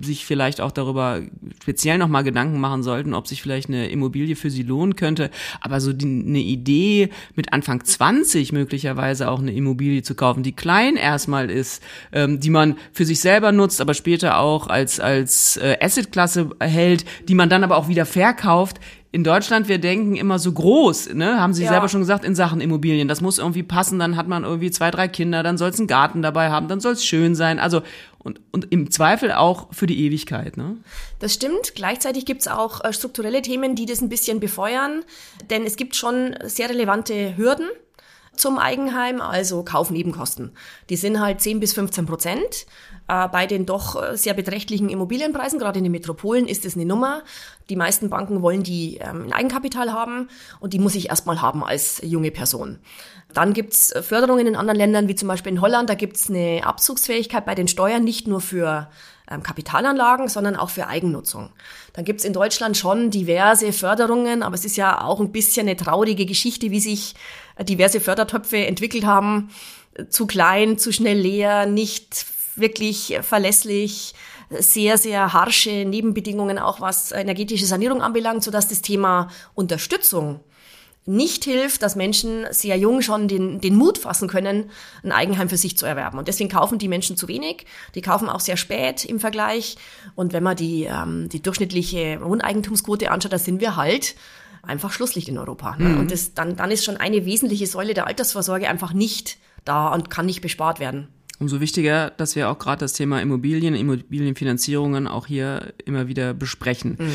sich 0.00 0.26
vielleicht 0.26 0.60
auch 0.60 0.72
darüber 0.72 1.20
speziell 1.62 1.96
nochmal 1.98 2.24
Gedanken 2.24 2.60
machen 2.60 2.82
sollten, 2.82 3.14
ob 3.14 3.26
sich 3.26 3.40
vielleicht 3.40 3.68
eine 3.68 3.88
Immobilie 3.88 4.36
für 4.36 4.50
sie 4.50 4.62
lohnen 4.62 4.96
könnte. 4.96 5.30
Aber 5.60 5.80
so 5.80 5.92
die, 5.92 6.04
eine 6.04 6.40
Idee, 6.40 7.10
mit 7.34 7.52
Anfang 7.52 7.82
20 7.82 8.52
möglicherweise 8.52 9.30
auch 9.30 9.38
eine 9.38 9.52
Immobilie 9.52 10.02
zu 10.02 10.14
kaufen, 10.14 10.42
die 10.42 10.52
klein 10.52 10.96
erstmal 10.96 11.50
ist, 11.50 11.82
ähm, 12.12 12.40
die 12.40 12.50
man 12.50 12.76
für 12.92 13.04
sich 13.04 13.20
selber 13.20 13.52
nutzt, 13.52 13.80
aber 13.80 13.94
später 13.94 14.38
auch 14.38 14.66
als, 14.66 15.00
als 15.00 15.56
äh, 15.56 15.76
Assetklasse 15.80 16.50
hält, 16.60 17.04
die 17.28 17.34
man 17.34 17.48
dann 17.48 17.64
aber 17.64 17.76
auch 17.76 17.88
wieder 17.88 18.06
verkauft, 18.06 18.80
in 19.12 19.24
Deutschland, 19.24 19.68
wir 19.68 19.78
denken 19.78 20.14
immer 20.14 20.38
so 20.38 20.52
groß, 20.52 21.14
ne? 21.14 21.40
Haben 21.40 21.52
Sie 21.52 21.64
ja. 21.64 21.70
selber 21.70 21.88
schon 21.88 22.00
gesagt, 22.00 22.24
in 22.24 22.36
Sachen 22.36 22.60
Immobilien. 22.60 23.08
Das 23.08 23.20
muss 23.20 23.38
irgendwie 23.38 23.64
passen, 23.64 23.98
dann 23.98 24.16
hat 24.16 24.28
man 24.28 24.44
irgendwie 24.44 24.70
zwei, 24.70 24.90
drei 24.92 25.08
Kinder, 25.08 25.42
dann 25.42 25.58
soll 25.58 25.70
es 25.70 25.78
einen 25.78 25.88
Garten 25.88 26.22
dabei 26.22 26.50
haben, 26.50 26.68
dann 26.68 26.80
soll 26.80 26.92
es 26.92 27.04
schön 27.04 27.34
sein. 27.34 27.58
Also 27.58 27.82
und, 28.22 28.40
und 28.52 28.70
im 28.70 28.90
Zweifel 28.90 29.32
auch 29.32 29.72
für 29.72 29.86
die 29.86 30.04
Ewigkeit. 30.04 30.56
Ne? 30.56 30.76
Das 31.18 31.34
stimmt. 31.34 31.74
Gleichzeitig 31.74 32.26
gibt 32.26 32.42
es 32.42 32.48
auch 32.48 32.84
äh, 32.84 32.92
strukturelle 32.92 33.42
Themen, 33.42 33.74
die 33.74 33.86
das 33.86 34.00
ein 34.02 34.10
bisschen 34.10 34.40
befeuern. 34.40 35.02
Denn 35.48 35.64
es 35.64 35.76
gibt 35.76 35.96
schon 35.96 36.36
sehr 36.44 36.68
relevante 36.68 37.36
Hürden 37.36 37.66
zum 38.34 38.58
Eigenheim, 38.58 39.20
also 39.20 39.62
Kaufnebenkosten. 39.64 40.52
Die 40.88 40.96
sind 40.96 41.20
halt 41.20 41.40
10 41.40 41.60
bis 41.60 41.74
15 41.74 42.06
Prozent. 42.06 42.66
Äh, 43.10 43.28
bei 43.28 43.46
den 43.46 43.66
doch 43.66 44.00
äh, 44.00 44.16
sehr 44.16 44.34
beträchtlichen 44.34 44.88
Immobilienpreisen, 44.88 45.58
gerade 45.58 45.78
in 45.78 45.84
den 45.84 45.90
Metropolen, 45.90 46.46
ist 46.46 46.64
es 46.64 46.76
eine 46.76 46.84
Nummer. 46.84 47.22
Die 47.68 47.74
meisten 47.74 48.08
Banken 48.08 48.40
wollen 48.40 48.62
die 48.62 48.98
ähm, 48.98 49.24
ein 49.24 49.32
Eigenkapital 49.32 49.92
haben 49.92 50.28
und 50.60 50.74
die 50.74 50.78
muss 50.78 50.94
ich 50.94 51.08
erstmal 51.08 51.42
haben 51.42 51.64
als 51.64 52.00
junge 52.04 52.30
Person. 52.30 52.78
Dann 53.34 53.52
gibt's 53.52 53.92
Förderungen 54.02 54.46
in 54.46 54.54
anderen 54.54 54.78
Ländern, 54.78 55.08
wie 55.08 55.16
zum 55.16 55.26
Beispiel 55.26 55.52
in 55.52 55.60
Holland, 55.60 55.90
da 55.90 55.94
gibt's 55.94 56.30
eine 56.30 56.62
Abzugsfähigkeit 56.64 57.44
bei 57.44 57.56
den 57.56 57.66
Steuern, 57.66 58.04
nicht 58.04 58.28
nur 58.28 58.40
für 58.40 58.88
ähm, 59.30 59.42
Kapitalanlagen, 59.42 60.28
sondern 60.28 60.56
auch 60.56 60.70
für 60.70 60.86
Eigennutzung. 60.86 61.50
Dann 61.92 62.04
gibt's 62.04 62.24
in 62.24 62.32
Deutschland 62.32 62.76
schon 62.76 63.10
diverse 63.10 63.72
Förderungen, 63.72 64.42
aber 64.42 64.54
es 64.54 64.64
ist 64.64 64.76
ja 64.76 65.02
auch 65.02 65.20
ein 65.20 65.32
bisschen 65.32 65.66
eine 65.66 65.76
traurige 65.76 66.26
Geschichte, 66.26 66.70
wie 66.70 66.80
sich 66.80 67.14
äh, 67.49 67.49
diverse 67.64 68.00
Fördertöpfe 68.00 68.66
entwickelt 68.66 69.04
haben. 69.04 69.50
Zu 70.08 70.26
klein, 70.26 70.78
zu 70.78 70.92
schnell 70.92 71.18
leer, 71.18 71.66
nicht 71.66 72.26
wirklich 72.56 73.18
verlässlich, 73.22 74.14
sehr, 74.50 74.98
sehr 74.98 75.32
harsche 75.32 75.84
Nebenbedingungen, 75.84 76.58
auch 76.58 76.80
was 76.80 77.12
energetische 77.12 77.66
Sanierung 77.66 78.02
anbelangt, 78.02 78.42
sodass 78.42 78.68
das 78.68 78.82
Thema 78.82 79.28
Unterstützung 79.54 80.40
nicht 81.06 81.44
hilft, 81.44 81.82
dass 81.82 81.96
Menschen 81.96 82.46
sehr 82.50 82.76
jung 82.76 83.00
schon 83.00 83.26
den, 83.26 83.60
den 83.60 83.74
Mut 83.74 83.98
fassen 83.98 84.28
können, 84.28 84.70
ein 85.02 85.12
Eigenheim 85.12 85.48
für 85.48 85.56
sich 85.56 85.76
zu 85.76 85.86
erwerben. 85.86 86.18
Und 86.18 86.28
deswegen 86.28 86.50
kaufen 86.50 86.78
die 86.78 86.88
Menschen 86.88 87.16
zu 87.16 87.26
wenig. 87.26 87.64
Die 87.94 88.02
kaufen 88.02 88.28
auch 88.28 88.40
sehr 88.40 88.56
spät 88.56 89.04
im 89.04 89.18
Vergleich. 89.18 89.76
Und 90.14 90.32
wenn 90.32 90.42
man 90.42 90.56
die, 90.56 90.84
ähm, 90.84 91.28
die 91.28 91.40
durchschnittliche 91.40 92.20
Wohneigentumsquote 92.22 93.10
anschaut, 93.10 93.32
da 93.32 93.38
sind 93.38 93.60
wir 93.60 93.76
halt 93.76 94.14
einfach 94.62 94.92
Schlusslicht 94.92 95.28
in 95.28 95.38
Europa. 95.38 95.76
Ne? 95.76 95.90
Mhm. 95.90 96.00
Und 96.00 96.10
das, 96.10 96.34
dann, 96.34 96.56
dann 96.56 96.70
ist 96.70 96.84
schon 96.84 96.96
eine 96.96 97.24
wesentliche 97.24 97.66
Säule 97.66 97.94
der 97.94 98.06
Altersvorsorge 98.06 98.68
einfach 98.68 98.92
nicht 98.92 99.38
da 99.64 99.88
und 99.88 100.10
kann 100.10 100.26
nicht 100.26 100.40
bespart 100.40 100.80
werden. 100.80 101.08
Umso 101.38 101.60
wichtiger, 101.60 102.10
dass 102.10 102.36
wir 102.36 102.50
auch 102.50 102.58
gerade 102.58 102.80
das 102.80 102.92
Thema 102.92 103.22
Immobilien, 103.22 103.74
Immobilienfinanzierungen 103.74 105.06
auch 105.06 105.26
hier 105.26 105.72
immer 105.86 106.06
wieder 106.06 106.34
besprechen. 106.34 106.96
Mhm. 106.98 107.12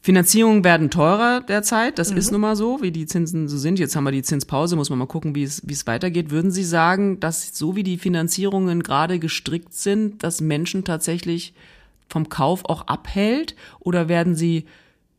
Finanzierungen 0.00 0.64
werden 0.64 0.90
teurer 0.90 1.40
derzeit, 1.40 1.98
das 1.98 2.12
mhm. 2.12 2.18
ist 2.18 2.30
nun 2.30 2.42
mal 2.42 2.56
so, 2.56 2.82
wie 2.82 2.92
die 2.92 3.06
Zinsen 3.06 3.48
so 3.48 3.56
sind. 3.56 3.78
Jetzt 3.78 3.96
haben 3.96 4.04
wir 4.04 4.12
die 4.12 4.22
Zinspause, 4.22 4.76
muss 4.76 4.90
man 4.90 4.98
mal 4.98 5.06
gucken, 5.06 5.34
wie 5.34 5.42
es, 5.42 5.62
wie 5.66 5.72
es 5.72 5.86
weitergeht. 5.86 6.30
Würden 6.30 6.50
Sie 6.50 6.62
sagen, 6.62 7.20
dass 7.20 7.56
so 7.56 7.74
wie 7.74 7.82
die 7.82 7.96
Finanzierungen 7.96 8.82
gerade 8.82 9.18
gestrickt 9.18 9.72
sind, 9.72 10.22
dass 10.22 10.42
Menschen 10.42 10.84
tatsächlich 10.84 11.54
vom 12.08 12.28
Kauf 12.28 12.66
auch 12.66 12.86
abhält? 12.86 13.56
Oder 13.80 14.08
werden 14.08 14.34
sie 14.34 14.66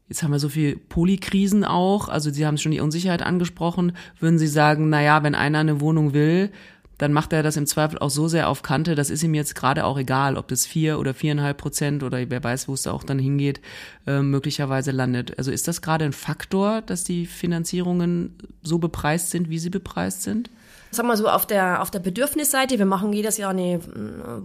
Jetzt 0.08 0.22
haben 0.22 0.32
wir 0.32 0.40
so 0.40 0.50
viel 0.50 0.78
Polykrisen 0.78 1.66
auch, 1.66 2.10
also 2.10 2.30
Sie 2.30 2.46
haben 2.46 2.60
schon 2.60 2.72
die 2.72 2.80
Unsicherheit 2.80 3.24
angesprochen. 3.24 3.94
Würden 4.20 4.38
Sie 4.38 4.48
sagen, 4.48 4.90
na 4.90 5.02
ja, 5.02 5.24
wenn 5.24 5.34
einer 5.34 5.60
eine 5.60 5.82
Wohnung 5.82 6.14
will, 6.14 6.52
dann 6.98 7.12
macht 7.12 7.34
er 7.34 7.44
das 7.44 7.58
im 7.58 7.66
Zweifel 7.66 8.00
auch 8.00 8.10
so 8.10 8.28
sehr 8.28 8.48
auf 8.48 8.62
Kante, 8.62 8.96
das 8.96 9.10
ist 9.10 9.24
ihm 9.24 9.34
jetzt 9.34 9.56
gerade 9.56 9.84
auch 9.84 9.98
egal, 9.98 10.38
ob 10.38 10.48
das 10.48 10.66
vier 10.66 11.00
oder 11.00 11.14
viereinhalb 11.14 11.58
Prozent 11.58 12.04
oder 12.04 12.30
wer 12.30 12.44
weiß, 12.44 12.68
wo 12.68 12.74
es 12.74 12.84
da 12.84 12.92
auch 12.92 13.04
dann 13.04 13.20
hingeht, 13.20 13.60
äh, 14.08 14.22
möglicherweise 14.22 14.92
landet. 14.92 15.38
Also 15.38 15.52
ist 15.52 15.68
das 15.68 15.82
gerade 15.82 16.06
ein 16.06 16.14
Faktor, 16.14 16.82
dass 16.82 17.04
die 17.04 17.26
Finanzierungen 17.26 18.36
so 18.62 18.78
bepreist 18.78 19.32
sind, 19.32 19.50
wie 19.50 19.60
sie 19.60 19.70
bepreist 19.70 20.24
sind? 20.24 20.50
Sagen 20.92 21.08
wir 21.08 21.18
so, 21.18 21.28
auf 21.28 21.46
der, 21.46 21.82
auf 21.82 21.92
der 21.92 22.00
Bedürfnisseite, 22.00 22.80
wir 22.80 22.86
machen 22.86 23.12
jedes 23.12 23.38
Jahr 23.38 23.50
eine 23.50 23.76
äh, 23.76 23.80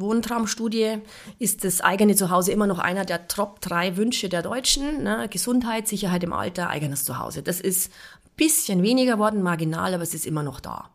Wohntraumstudie, 0.00 0.98
ist 1.38 1.64
das 1.64 1.80
eigene 1.80 2.16
Zuhause 2.16 2.52
immer 2.52 2.66
noch 2.66 2.78
einer 2.78 3.04
der 3.04 3.28
Top 3.28 3.60
drei 3.60 3.96
Wünsche 3.96 4.28
der 4.28 4.42
Deutschen. 4.42 5.02
Ne? 5.04 5.28
Gesundheit, 5.30 5.86
Sicherheit 5.86 6.24
im 6.24 6.32
Alter, 6.32 6.68
eigenes 6.68 7.04
Zuhause. 7.04 7.42
Das 7.42 7.60
ist 7.60 7.92
bisschen 8.40 8.82
weniger 8.82 9.18
worden, 9.18 9.42
marginal, 9.42 9.92
aber 9.92 10.02
es 10.02 10.14
ist 10.14 10.26
immer 10.26 10.42
noch 10.42 10.60
da. 10.60 10.88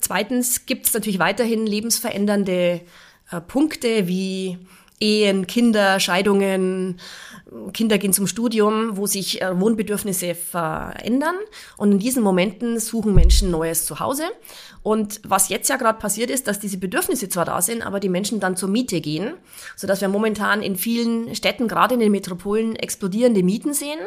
Zweitens 0.00 0.64
gibt 0.64 0.86
es 0.86 0.94
natürlich 0.94 1.18
weiterhin 1.18 1.66
lebensverändernde 1.66 2.80
äh, 3.30 3.40
Punkte 3.42 4.08
wie 4.08 4.58
Ehen, 4.98 5.46
Kinder, 5.46 6.00
Scheidungen, 6.00 6.98
Kinder 7.72 7.98
gehen 7.98 8.12
zum 8.12 8.26
Studium, 8.26 8.96
wo 8.96 9.06
sich 9.06 9.40
äh, 9.40 9.60
Wohnbedürfnisse 9.60 10.34
verändern. 10.34 11.36
Und 11.76 11.92
in 11.92 11.98
diesen 11.98 12.22
Momenten 12.22 12.80
suchen 12.80 13.14
Menschen 13.14 13.50
neues 13.50 13.86
Zuhause. 13.86 14.24
Und 14.82 15.20
was 15.24 15.48
jetzt 15.48 15.68
ja 15.68 15.76
gerade 15.76 15.98
passiert 15.98 16.30
ist, 16.30 16.48
dass 16.48 16.58
diese 16.58 16.78
Bedürfnisse 16.78 17.28
zwar 17.28 17.44
da 17.44 17.60
sind, 17.62 17.82
aber 17.82 18.00
die 18.00 18.08
Menschen 18.08 18.40
dann 18.40 18.56
zur 18.56 18.68
Miete 18.68 19.00
gehen, 19.00 19.34
sodass 19.76 20.00
wir 20.00 20.08
momentan 20.08 20.62
in 20.62 20.76
vielen 20.76 21.34
Städten, 21.34 21.68
gerade 21.68 21.94
in 21.94 22.00
den 22.00 22.12
Metropolen, 22.12 22.74
explodierende 22.76 23.42
Mieten 23.42 23.74
sehen. 23.74 23.98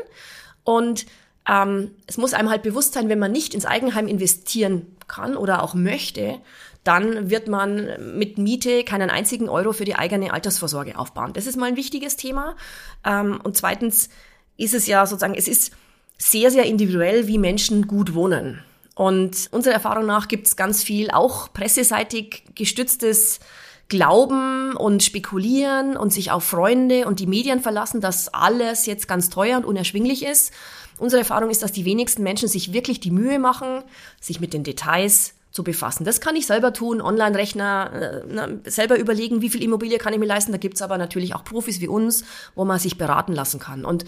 Und 0.63 1.05
ähm, 1.49 1.91
es 2.05 2.17
muss 2.17 2.33
einem 2.33 2.49
halt 2.49 2.61
bewusst 2.61 2.93
sein, 2.93 3.09
wenn 3.09 3.19
man 3.19 3.31
nicht 3.31 3.53
ins 3.53 3.65
Eigenheim 3.65 4.07
investieren 4.07 4.85
kann 5.07 5.35
oder 5.35 5.63
auch 5.63 5.73
möchte, 5.73 6.39
dann 6.83 7.29
wird 7.29 7.47
man 7.47 8.17
mit 8.17 8.37
Miete 8.37 8.83
keinen 8.83 9.09
einzigen 9.09 9.49
Euro 9.49 9.73
für 9.73 9.85
die 9.85 9.95
eigene 9.95 10.31
Altersvorsorge 10.31 10.97
aufbauen. 10.97 11.33
Das 11.33 11.47
ist 11.47 11.57
mal 11.57 11.65
ein 11.65 11.75
wichtiges 11.75 12.15
Thema. 12.15 12.55
Ähm, 13.05 13.41
und 13.43 13.57
zweitens 13.57 14.09
ist 14.57 14.73
es 14.73 14.87
ja 14.87 15.05
sozusagen, 15.05 15.35
es 15.35 15.47
ist 15.47 15.73
sehr, 16.17 16.51
sehr 16.51 16.65
individuell, 16.65 17.27
wie 17.27 17.37
Menschen 17.37 17.87
gut 17.87 18.13
wohnen. 18.13 18.63
Und 18.95 19.47
unserer 19.51 19.73
Erfahrung 19.73 20.05
nach 20.05 20.27
gibt 20.27 20.47
es 20.47 20.55
ganz 20.55 20.83
viel 20.83 21.09
auch 21.09 21.51
presseseitig 21.53 22.43
gestütztes 22.55 23.39
Glauben 23.87 24.75
und 24.75 25.01
spekulieren 25.01 25.97
und 25.97 26.13
sich 26.13 26.31
auf 26.31 26.43
Freunde 26.43 27.07
und 27.07 27.19
die 27.19 27.25
Medien 27.25 27.59
verlassen, 27.59 28.01
dass 28.01 28.31
alles 28.33 28.85
jetzt 28.85 29.07
ganz 29.07 29.29
teuer 29.29 29.57
und 29.57 29.65
unerschwinglich 29.65 30.23
ist. 30.23 30.51
Unsere 30.99 31.21
Erfahrung 31.21 31.49
ist, 31.49 31.63
dass 31.63 31.71
die 31.71 31.85
wenigsten 31.85 32.23
Menschen 32.23 32.47
sich 32.47 32.73
wirklich 32.73 32.99
die 32.99 33.11
Mühe 33.11 33.39
machen, 33.39 33.83
sich 34.19 34.39
mit 34.39 34.53
den 34.53 34.63
Details 34.63 35.33
zu 35.51 35.63
befassen. 35.63 36.03
Das 36.03 36.21
kann 36.21 36.35
ich 36.35 36.45
selber 36.45 36.73
tun, 36.73 37.01
Online-Rechner, 37.01 38.21
äh, 38.31 38.69
selber 38.69 38.99
überlegen, 38.99 39.41
wie 39.41 39.49
viel 39.49 39.63
Immobilie 39.63 39.97
kann 39.97 40.13
ich 40.13 40.19
mir 40.19 40.27
leisten. 40.27 40.51
Da 40.51 40.57
gibt's 40.59 40.81
aber 40.81 40.97
natürlich 40.97 41.33
auch 41.33 41.43
Profis 41.43 41.81
wie 41.81 41.87
uns, 41.87 42.23
wo 42.53 42.65
man 42.65 42.79
sich 42.79 42.97
beraten 42.97 43.33
lassen 43.33 43.59
kann. 43.59 43.83
Und 43.83 44.05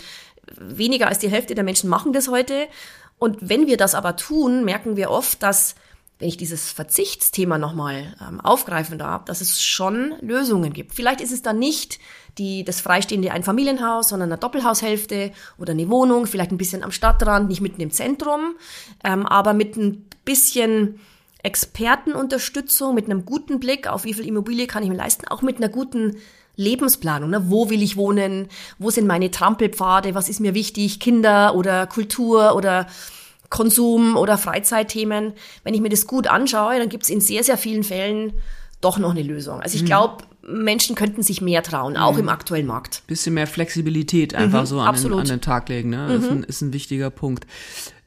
weniger 0.58 1.08
als 1.08 1.20
die 1.20 1.30
Hälfte 1.30 1.56
der 1.56 1.64
Menschen 1.64 1.90
machen 1.90 2.14
das 2.14 2.28
heute. 2.28 2.68
Und 3.18 3.38
wenn 3.42 3.68
wir 3.68 3.78
das 3.78 3.96
aber 3.96 4.16
tun, 4.16 4.66
merken 4.66 4.96
wir 4.98 5.10
oft, 5.10 5.42
dass 5.42 5.76
wenn 6.20 6.28
ich 6.28 6.38
dieses 6.38 6.72
Verzichtsthema 6.72 7.58
nochmal 7.58 8.16
ähm, 8.22 8.40
aufgreifen 8.40 9.00
darf, 9.00 9.26
dass 9.26 9.42
es 9.42 9.64
schon 9.64 10.14
Lösungen 10.22 10.72
gibt. 10.72 10.94
Vielleicht 10.94 11.20
ist 11.20 11.32
es 11.32 11.42
dann 11.42 11.58
nicht 11.58 12.00
die, 12.38 12.64
das 12.64 12.82
freistehende 12.82 13.32
Einfamilienhaus, 13.32 14.10
sondern 14.10 14.32
eine 14.32 14.40
Doppelhaushälfte 14.40 15.32
oder 15.58 15.72
eine 15.72 15.90
Wohnung, 15.90 16.28
vielleicht 16.28 16.52
ein 16.52 16.58
bisschen 16.58 16.84
am 16.84 16.92
Stadtrand, 16.92 17.50
nicht 17.50 17.62
mitten 17.62 17.82
im 17.82 17.92
Zentrum, 17.92 18.56
ähm, 19.04 19.26
aber 19.26 19.54
mit 19.54 19.76
ein 19.78 20.06
bisschen 20.24 21.00
Expertenunterstützung, 21.44 22.96
mit 22.96 23.06
einem 23.06 23.26
guten 23.26 23.60
Blick 23.60 23.88
auf 23.88 24.04
wie 24.04 24.14
viel 24.14 24.28
Immobilie 24.28 24.68
kann 24.68 24.84
ich 24.84 24.90
mir 24.90 24.96
leisten, 24.96 25.28
auch 25.28 25.42
mit 25.42 25.58
einer 25.58 25.70
guten 25.70 26.18
Lebensplanung. 26.56 27.30
Ne? 27.30 27.50
Wo 27.50 27.70
will 27.70 27.82
ich 27.82 27.98
wohnen? 27.98 28.48
Wo 28.78 28.90
sind 28.90 29.08
meine 29.08 29.32
Trampelpfade? 29.32 30.16
Was 30.16 30.30
ist 30.30 30.40
mir 30.40 30.54
wichtig? 30.54 31.00
Kinder 31.00 31.56
oder 31.56 31.88
Kultur 31.88 32.56
oder 32.56 32.88
Konsum 33.50 34.16
oder 34.16 34.38
Freizeitthemen. 34.38 35.34
Wenn 35.64 35.74
ich 35.74 35.82
mir 35.82 35.90
das 35.90 36.08
gut 36.08 36.28
anschaue, 36.28 36.78
dann 36.78 36.90
gibt 36.90 37.04
es 37.04 37.10
in 37.10 37.22
sehr, 37.22 37.44
sehr 37.44 37.58
vielen 37.58 37.84
Fällen 37.84 38.34
doch 38.80 38.98
noch 38.98 39.12
eine 39.12 39.24
Lösung. 39.24 39.62
Also 39.62 39.76
ich 39.76 39.84
mhm. 39.84 39.88
glaube, 39.88 40.24
Menschen 40.44 40.96
könnten 40.96 41.24
sich 41.24 41.42
mehr 41.42 41.64
trauen, 41.64 41.98
auch 41.98 42.14
mhm. 42.14 42.20
im 42.20 42.30
aktuellen 42.30 42.66
Markt. 42.66 43.04
Bisschen 43.08 43.34
mehr 43.34 43.48
Flexibilität 43.48 44.34
einfach 44.34 44.62
mhm, 44.62 44.66
so 44.66 44.80
an 44.80 44.96
den, 44.96 45.14
an 45.14 45.26
den, 45.26 45.42
Tag 45.42 45.70
legen, 45.70 45.90
ne? 45.90 46.08
Mhm. 46.08 46.16
Ist, 46.16 46.32
ein, 46.32 46.44
ist 46.44 46.62
ein 46.62 46.74
wichtiger 46.74 47.10
Punkt. 47.10 47.46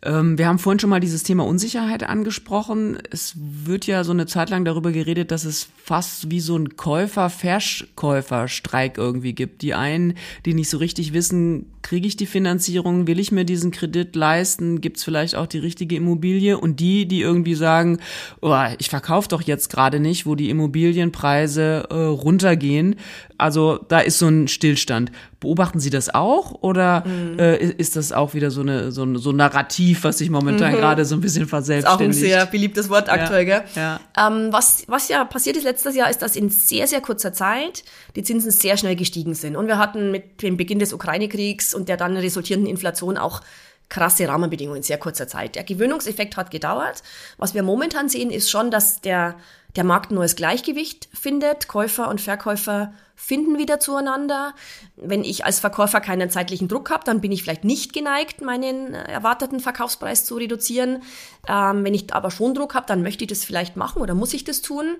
Ähm, 0.04 0.38
wir 0.38 0.46
haben 0.46 0.58
vorhin 0.58 0.78
schon 0.78 0.90
mal 0.90 1.00
dieses 1.00 1.22
Thema 1.22 1.46
Unsicherheit 1.46 2.02
angesprochen. 2.04 2.98
Es 3.10 3.32
wird 3.36 3.86
ja 3.86 4.04
so 4.04 4.12
eine 4.12 4.26
Zeit 4.26 4.50
lang 4.50 4.66
darüber 4.66 4.92
geredet, 4.92 5.30
dass 5.30 5.44
es 5.44 5.68
fast 5.82 6.30
wie 6.30 6.40
so 6.40 6.56
ein 6.56 6.76
Käufer-Verkäufer-Streik 6.76 8.98
irgendwie 8.98 9.32
gibt. 9.32 9.62
Die 9.62 9.72
einen, 9.74 10.14
die 10.44 10.52
nicht 10.54 10.68
so 10.68 10.76
richtig 10.78 11.14
wissen, 11.14 11.70
kriege 11.84 12.08
ich 12.08 12.16
die 12.16 12.26
Finanzierung, 12.26 13.06
will 13.06 13.20
ich 13.20 13.30
mir 13.30 13.44
diesen 13.44 13.70
Kredit 13.70 14.16
leisten, 14.16 14.80
gibt 14.80 14.96
es 14.96 15.04
vielleicht 15.04 15.36
auch 15.36 15.46
die 15.46 15.58
richtige 15.58 15.96
Immobilie 15.96 16.58
und 16.58 16.80
die, 16.80 17.06
die 17.06 17.20
irgendwie 17.20 17.54
sagen, 17.54 17.98
oh, 18.40 18.56
ich 18.78 18.88
verkaufe 18.88 19.28
doch 19.28 19.42
jetzt 19.42 19.68
gerade 19.68 20.00
nicht, 20.00 20.24
wo 20.24 20.34
die 20.34 20.48
Immobilienpreise 20.48 21.86
äh, 21.90 21.94
runtergehen. 21.94 22.96
Also 23.36 23.78
da 23.88 24.00
ist 24.00 24.18
so 24.18 24.28
ein 24.28 24.48
Stillstand. 24.48 25.12
Beobachten 25.40 25.78
Sie 25.78 25.90
das 25.90 26.14
auch 26.14 26.52
oder 26.62 27.04
mhm. 27.06 27.38
äh, 27.38 27.56
ist 27.56 27.96
das 27.96 28.12
auch 28.12 28.32
wieder 28.32 28.50
so 28.50 28.62
eine 28.62 28.90
so 28.90 29.02
ein 29.02 29.18
so 29.18 29.30
ein 29.30 29.36
Narrativ, 29.36 29.93
was 30.02 30.18
sich 30.18 30.30
momentan 30.30 30.72
mhm. 30.72 30.76
gerade 30.76 31.04
so 31.04 31.14
ein 31.14 31.20
bisschen 31.20 31.46
verselbstständigt? 31.46 32.18
Ist 32.18 32.22
auch 32.22 32.24
ein 32.24 32.30
sehr 32.30 32.46
beliebtes 32.46 32.88
Wort 32.88 33.08
aktuell, 33.08 33.46
ja. 33.46 33.58
gell? 33.60 33.68
Ja. 33.76 34.00
Ähm, 34.16 34.48
was 34.50 34.84
was 34.86 35.08
ja 35.08 35.24
passiert 35.24 35.56
ist 35.56 35.64
letztes 35.64 35.94
Jahr, 35.94 36.10
ist, 36.10 36.22
dass 36.22 36.36
in 36.36 36.50
sehr 36.50 36.86
sehr 36.86 37.00
kurzer 37.00 37.32
Zeit 37.32 37.84
die 38.16 38.22
Zinsen 38.22 38.50
sehr 38.50 38.76
schnell 38.76 38.96
gestiegen 38.96 39.34
sind 39.34 39.56
und 39.56 39.66
wir 39.66 39.78
hatten 39.78 40.10
mit 40.10 40.42
dem 40.42 40.56
Beginn 40.56 40.78
des 40.78 40.92
Ukraine-Kriegs 40.92 41.74
und 41.74 41.88
der 41.88 41.96
dann 41.96 42.16
resultierenden 42.16 42.70
Inflation 42.70 43.18
auch 43.18 43.42
krasse 43.88 44.26
Rahmenbedingungen 44.26 44.78
in 44.78 44.82
sehr 44.82 44.98
kurzer 44.98 45.28
Zeit. 45.28 45.54
Der 45.54 45.64
Gewöhnungseffekt 45.64 46.36
hat 46.36 46.50
gedauert. 46.50 47.02
Was 47.36 47.54
wir 47.54 47.62
momentan 47.62 48.08
sehen, 48.08 48.30
ist 48.30 48.50
schon, 48.50 48.70
dass 48.70 49.00
der 49.00 49.36
der 49.76 49.84
Markt 49.84 50.10
ein 50.10 50.14
neues 50.14 50.36
Gleichgewicht 50.36 51.08
findet. 51.12 51.68
Käufer 51.68 52.08
und 52.08 52.20
Verkäufer 52.20 52.92
finden 53.16 53.58
wieder 53.58 53.80
zueinander. 53.80 54.54
Wenn 54.96 55.24
ich 55.24 55.44
als 55.44 55.60
Verkäufer 55.60 56.00
keinen 56.00 56.30
zeitlichen 56.30 56.68
Druck 56.68 56.90
habe, 56.90 57.04
dann 57.04 57.20
bin 57.20 57.32
ich 57.32 57.42
vielleicht 57.42 57.64
nicht 57.64 57.92
geneigt, 57.92 58.40
meinen 58.40 58.94
erwarteten 58.94 59.60
Verkaufspreis 59.60 60.24
zu 60.24 60.36
reduzieren. 60.36 61.02
Ähm, 61.48 61.84
wenn 61.84 61.94
ich 61.94 62.12
aber 62.14 62.30
schon 62.30 62.54
Druck 62.54 62.74
habe, 62.74 62.86
dann 62.86 63.02
möchte 63.02 63.24
ich 63.24 63.28
das 63.28 63.44
vielleicht 63.44 63.76
machen 63.76 64.02
oder 64.02 64.14
muss 64.14 64.34
ich 64.34 64.44
das 64.44 64.62
tun. 64.62 64.96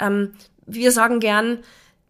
Ähm, 0.00 0.32
wir 0.66 0.92
sagen 0.92 1.18
gern, 1.18 1.58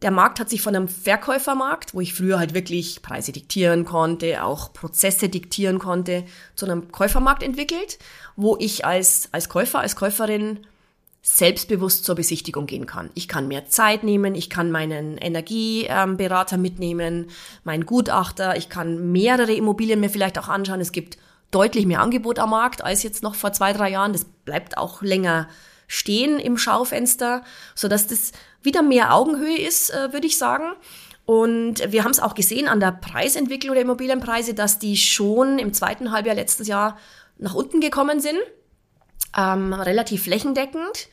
der 0.02 0.11
Markt 0.11 0.40
hat 0.40 0.50
sich 0.50 0.62
von 0.62 0.75
einem 0.75 0.88
Verkäufermarkt, 0.88 1.95
wo 1.95 2.00
ich 2.00 2.12
früher 2.12 2.38
halt 2.38 2.54
wirklich 2.54 3.02
Preise 3.02 3.33
diktieren 3.33 3.85
konnte, 3.85 4.42
auch 4.42 4.73
Prozesse 4.73 5.28
diktieren 5.28 5.78
konnte, 5.78 6.25
zu 6.57 6.66
einem 6.66 6.90
Käufermarkt 6.90 7.42
entwickelt, 7.42 7.99
wo 8.35 8.57
ich 8.59 8.85
als, 8.85 9.28
als 9.33 9.49
Käufer, 9.49 9.78
als 9.78 9.95
Käuferin 9.95 10.66
selbstbewusst 11.23 12.05
zur 12.05 12.17
Besichtigung 12.17 12.67
gehen 12.67 12.87
kann. 12.87 13.11
Ich 13.14 13.29
kann 13.29 13.47
mehr 13.47 13.67
Zeit 13.67 14.02
nehmen, 14.02 14.35
ich 14.35 14.50
kann 14.50 14.73
meinen 14.73 15.19
Energieberater 15.19 16.57
mitnehmen, 16.57 17.31
meinen 17.62 17.87
Gutachter, 17.87 18.57
ich 18.57 18.69
kann 18.69 19.12
mehrere 19.12 19.52
Immobilien 19.52 20.00
mir 20.00 20.11
vielleicht 20.11 20.37
auch 20.38 20.49
anschauen. 20.49 20.81
Es 20.81 20.91
gibt 20.91 21.19
deutlich 21.52 21.87
mehr 21.87 22.00
Angebot 22.00 22.41
am 22.41 22.50
Markt 22.50 22.83
als 22.83 23.05
jetzt 23.05 23.23
noch 23.23 23.37
vor 23.37 23.52
zwei, 23.52 23.73
drei 23.73 23.91
Jahren. 23.91 24.12
Das 24.12 24.25
bleibt 24.25 24.76
auch 24.76 25.00
länger 25.02 25.49
stehen 25.87 26.41
im 26.41 26.59
Schaufenster, 26.59 27.43
so 27.75 27.87
dass 27.87 28.09
das 28.09 28.33
wieder 28.62 28.83
mehr 28.83 29.14
Augenhöhe 29.14 29.59
ist, 29.59 29.91
äh, 29.91 30.12
würde 30.12 30.26
ich 30.26 30.38
sagen. 30.38 30.73
Und 31.25 31.93
wir 31.93 32.02
haben 32.02 32.11
es 32.11 32.19
auch 32.19 32.35
gesehen 32.35 32.67
an 32.67 32.81
der 32.81 32.91
Preisentwicklung 32.91 33.75
der 33.75 33.85
Immobilienpreise, 33.85 34.55
dass 34.55 34.81
die 34.81 34.97
schon 34.97 35.61
im 35.61 35.73
zweiten 35.73 36.11
Halbjahr 36.11 36.35
letztes 36.35 36.67
Jahr 36.67 36.99
nach 37.38 37.55
unten 37.55 37.81
gekommen 37.81 38.21
sind 38.21 38.38
ähm, 39.37 39.73
relativ 39.73 40.25
flächendeckend. 40.25 41.09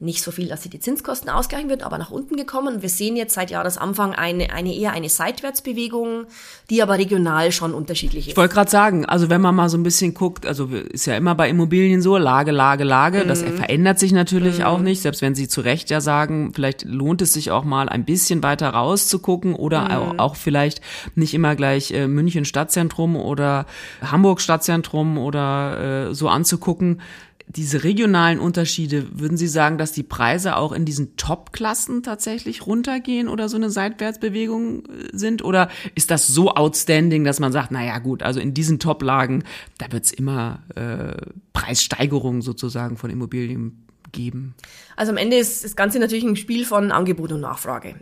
Nicht 0.00 0.22
so 0.22 0.32
viel, 0.32 0.48
dass 0.48 0.62
sie 0.62 0.68
die 0.68 0.80
Zinskosten 0.80 1.30
ausgleichen 1.30 1.70
wird, 1.70 1.84
aber 1.84 1.98
nach 1.98 2.10
unten 2.10 2.36
gekommen. 2.36 2.82
Wir 2.82 2.88
sehen 2.88 3.14
jetzt 3.14 3.32
seit 3.32 3.52
Jahresanfang 3.52 4.12
eine, 4.12 4.52
eine 4.52 4.74
eher 4.74 4.92
eine 4.92 5.08
Seitwärtsbewegung, 5.08 6.26
die 6.68 6.82
aber 6.82 6.98
regional 6.98 7.52
schon 7.52 7.72
unterschiedlich 7.72 8.26
ist. 8.26 8.32
Ich 8.32 8.36
wollte 8.36 8.54
gerade 8.54 8.70
sagen, 8.70 9.06
also 9.06 9.30
wenn 9.30 9.40
man 9.40 9.54
mal 9.54 9.68
so 9.68 9.78
ein 9.78 9.84
bisschen 9.84 10.12
guckt, 10.12 10.46
also 10.46 10.66
ist 10.66 11.06
ja 11.06 11.16
immer 11.16 11.36
bei 11.36 11.48
Immobilien 11.48 12.02
so, 12.02 12.18
Lage, 12.18 12.50
Lage, 12.50 12.82
Lage, 12.82 13.22
mhm. 13.22 13.28
das 13.28 13.42
verändert 13.42 14.00
sich 14.00 14.10
natürlich 14.10 14.58
mhm. 14.58 14.64
auch 14.64 14.80
nicht, 14.80 15.00
selbst 15.00 15.22
wenn 15.22 15.36
Sie 15.36 15.46
zu 15.46 15.60
Recht 15.60 15.88
ja 15.90 16.00
sagen, 16.00 16.52
vielleicht 16.52 16.84
lohnt 16.84 17.22
es 17.22 17.32
sich 17.32 17.52
auch 17.52 17.64
mal 17.64 17.88
ein 17.88 18.04
bisschen 18.04 18.42
weiter 18.42 18.70
rauszugucken 18.70 19.54
oder 19.54 20.12
mhm. 20.12 20.18
auch, 20.18 20.34
vielleicht 20.34 20.80
nicht 21.14 21.34
immer 21.34 21.54
gleich 21.54 21.92
äh, 21.92 22.08
München 22.08 22.44
Stadtzentrum 22.44 23.14
oder 23.14 23.64
Hamburg 24.02 24.40
Stadtzentrum 24.40 25.18
oder 25.18 26.08
äh, 26.08 26.14
so 26.14 26.28
anzugucken 26.28 27.00
diese 27.46 27.84
regionalen 27.84 28.38
Unterschiede, 28.38 29.06
würden 29.12 29.36
Sie 29.36 29.46
sagen, 29.46 29.78
dass 29.78 29.92
die 29.92 30.02
Preise 30.02 30.56
auch 30.56 30.72
in 30.72 30.84
diesen 30.84 31.16
Top-Klassen 31.16 32.02
tatsächlich 32.02 32.66
runtergehen 32.66 33.28
oder 33.28 33.48
so 33.48 33.56
eine 33.56 33.70
Seitwärtsbewegung 33.70 34.86
äh, 34.86 35.08
sind? 35.12 35.44
Oder 35.44 35.68
ist 35.94 36.10
das 36.10 36.26
so 36.26 36.50
outstanding, 36.50 37.24
dass 37.24 37.40
man 37.40 37.52
sagt, 37.52 37.70
naja 37.70 37.98
gut, 37.98 38.22
also 38.22 38.40
in 38.40 38.54
diesen 38.54 38.78
Top-Lagen, 38.78 39.44
da 39.78 39.92
wird 39.92 40.06
es 40.06 40.12
immer 40.12 40.62
äh, 40.74 41.14
Preissteigerungen 41.52 42.42
sozusagen 42.42 42.96
von 42.96 43.10
Immobilien 43.10 43.86
geben? 44.12 44.54
Also 44.96 45.12
am 45.12 45.18
Ende 45.18 45.36
ist 45.36 45.64
das 45.64 45.76
Ganze 45.76 45.98
natürlich 45.98 46.24
ein 46.24 46.36
Spiel 46.36 46.64
von 46.64 46.92
Angebot 46.92 47.32
und 47.32 47.40
Nachfrage. 47.40 47.94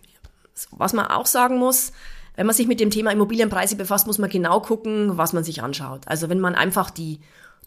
Was 0.71 0.93
man 0.93 1.07
auch 1.07 1.27
sagen 1.27 1.59
muss, 1.59 1.93
wenn 2.37 2.47
man 2.47 2.55
sich 2.55 2.67
mit 2.67 2.81
dem 2.81 2.91
Thema 2.91 3.11
Immobilienpreise 3.11 3.77
befasst, 3.77 4.07
muss 4.07 4.19
man 4.19 4.31
genau 4.31 4.61
gucken, 4.61 5.19
was 5.19 5.33
man 5.33 5.45
sich 5.45 5.63
anschaut. 5.63 6.07
Also 6.07 6.29
wenn 6.29 6.41
man 6.41 6.55
einfach 6.55 6.91
die 6.91 7.21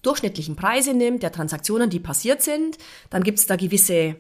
durchschnittlichen 0.06 0.56
Preise 0.56 0.94
nimmt, 0.94 1.24
der 1.24 1.32
Transaktionen, 1.32 1.90
die 1.90 2.00
passiert 2.00 2.42
sind, 2.42 2.78
dann 3.10 3.24
gibt 3.24 3.40
es 3.40 3.48
da 3.48 3.56
gewisse 3.56 4.16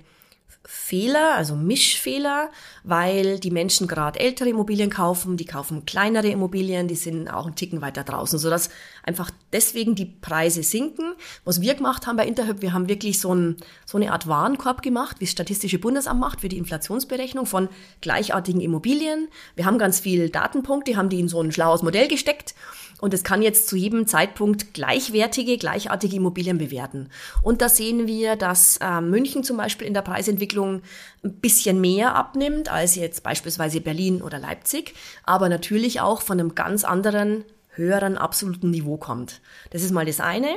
Fehler, 0.68 1.36
also 1.36 1.56
Mischfehler, 1.56 2.50
weil 2.84 3.40
die 3.40 3.52
Menschen 3.52 3.88
gerade 3.88 4.20
ältere 4.20 4.50
Immobilien 4.50 4.90
kaufen, 4.90 5.38
die 5.38 5.46
kaufen 5.46 5.86
kleinere 5.86 6.28
Immobilien, 6.30 6.88
die 6.88 6.96
sind 6.96 7.28
auch 7.28 7.46
einen 7.46 7.56
Ticken 7.56 7.82
weiter 7.82 8.04
draußen, 8.04 8.40
sodass 8.40 8.70
einfach 9.04 9.30
deswegen 9.54 9.94
die 9.94 10.06
Preise 10.06 10.64
sinken. 10.64 11.14
Was 11.44 11.62
wir 11.62 11.76
gemacht 11.76 12.08
haben 12.08 12.18
bei 12.18 12.26
Interhyp, 12.26 12.62
wir 12.64 12.74
haben 12.74 12.90
wirklich 12.90 13.20
so, 13.20 13.34
ein, 13.34 13.58
so 13.86 13.98
eine 13.98 14.12
Art 14.12 14.28
Warenkorb 14.28 14.82
gemacht, 14.82 15.18
wie 15.20 15.26
das 15.26 15.32
Statistische 15.34 15.78
Bundesamt 15.78 16.20
macht 16.20 16.42
für 16.42 16.50
die 16.50 16.58
Inflationsberechnung 16.58 17.46
von 17.46 17.70
gleichartigen 18.02 18.62
Immobilien. 18.62 19.28
Wir 19.56 19.66
haben 19.66 19.78
ganz 19.78 20.00
viel 20.00 20.30
Datenpunkte, 20.30 20.98
haben 20.98 21.10
die 21.10 21.20
in 21.20 21.28
so 21.28 21.42
ein 21.42 21.52
schlaues 21.52 21.84
Modell 21.84 22.08
gesteckt 22.08 22.56
und 23.02 23.14
es 23.14 23.24
kann 23.24 23.42
jetzt 23.42 23.68
zu 23.68 23.76
jedem 23.76 24.08
Zeitpunkt 24.08 24.74
gleichwertige, 24.74 25.58
gleichartige 25.58 26.16
Immobilien 26.16 26.58
bewerten. 26.58 27.10
Und 27.42 27.62
da 27.62 27.70
sehen 27.70 28.08
wir, 28.08 28.36
dass 28.36 28.78
äh, 28.78 29.02
München 29.02 29.44
zum 29.44 29.58
Beispiel 29.58 29.88
in 29.88 29.94
der 29.94 30.02
Preisentwicklung 30.02 30.82
ein 31.24 31.34
bisschen 31.40 31.82
mehr 31.82 32.16
abnimmt 32.16 32.70
als 32.70 32.96
jetzt 32.96 33.24
beispielsweise 33.24 33.82
Berlin 33.82 34.22
oder 34.22 34.40
Leipzig, 34.40 34.94
aber 35.24 35.50
natürlich 35.50 36.00
auch 36.02 36.22
von 36.22 36.40
einem 36.40 36.56
ganz 36.56 36.84
anderen, 36.84 37.44
höheren 37.72 38.18
absoluten 38.18 38.72
Niveau 38.72 38.98
kommt. 38.98 39.42
Das 39.72 39.84
ist 39.84 39.92
mal 39.92 40.06
das 40.06 40.22
eine. 40.22 40.56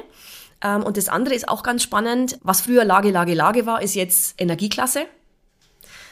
Ähm, 0.62 0.82
und 0.82 0.96
das 0.96 1.08
andere 1.08 1.34
ist 1.34 1.48
auch 1.48 1.62
ganz 1.62 1.82
spannend. 1.82 2.38
Was 2.42 2.60
früher 2.60 2.84
Lage, 2.84 3.10
Lage, 3.10 3.34
Lage 3.34 3.66
war, 3.66 3.82
ist 3.82 3.94
jetzt 3.94 4.40
Energieklasse. 4.40 5.06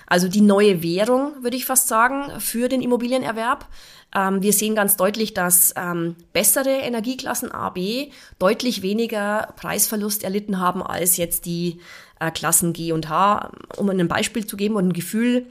Also 0.07 0.29
die 0.29 0.41
neue 0.41 0.83
Währung, 0.83 1.43
würde 1.43 1.57
ich 1.57 1.67
fast 1.67 1.89
sagen, 1.89 2.41
für 2.41 2.69
den 2.69 2.81
Immobilienerwerb. 2.81 3.67
Ähm, 4.15 4.43
wir 4.43 4.53
sehen 4.53 4.75
ganz 4.75 4.97
deutlich, 4.97 5.35
dass 5.35 5.75
ähm, 5.77 6.17
bessere 6.33 6.71
Energieklassen 6.71 7.53
A, 7.53 7.71
B 7.71 8.11
deutlich 8.39 8.83
weniger 8.83 9.53
Preisverlust 9.57 10.25
erlitten 10.25 10.61
haben 10.61 10.83
als 10.83 11.17
jetzt 11.17 11.47
die 11.47 11.81
äh, 12.21 12.31
Klassen 12.31 12.73
G 12.73 12.93
und 12.93 13.09
H. 13.09 13.51
Um 13.77 13.89
ein 13.91 14.09
Beispiel 14.09 14.47
zu 14.47 14.57
geben 14.57 14.77
und 14.77 14.89
ein 14.89 14.93
Gefühl, 14.93 15.47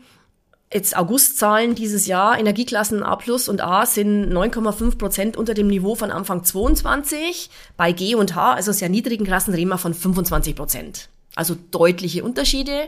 jetzt 0.73 0.97
Augustzahlen 0.97 1.75
dieses 1.75 2.07
Jahr, 2.07 2.39
Energieklassen 2.39 3.03
A 3.03 3.15
plus 3.15 3.47
und 3.47 3.61
A 3.61 3.85
sind 3.85 4.31
9,5 4.31 4.97
Prozent 4.97 5.37
unter 5.37 5.53
dem 5.53 5.67
Niveau 5.67 5.95
von 5.95 6.11
Anfang 6.11 6.43
22. 6.43 7.49
Bei 7.77 7.91
G 7.91 8.15
und 8.15 8.35
H, 8.35 8.53
also 8.53 8.71
sehr 8.71 8.89
niedrigen 8.89 9.25
Klassen, 9.25 9.53
reden 9.53 9.69
wir 9.69 9.77
von 9.77 9.93
25 9.93 10.55
Prozent. 10.55 11.09
Also 11.35 11.55
deutliche 11.71 12.23
Unterschiede, 12.23 12.87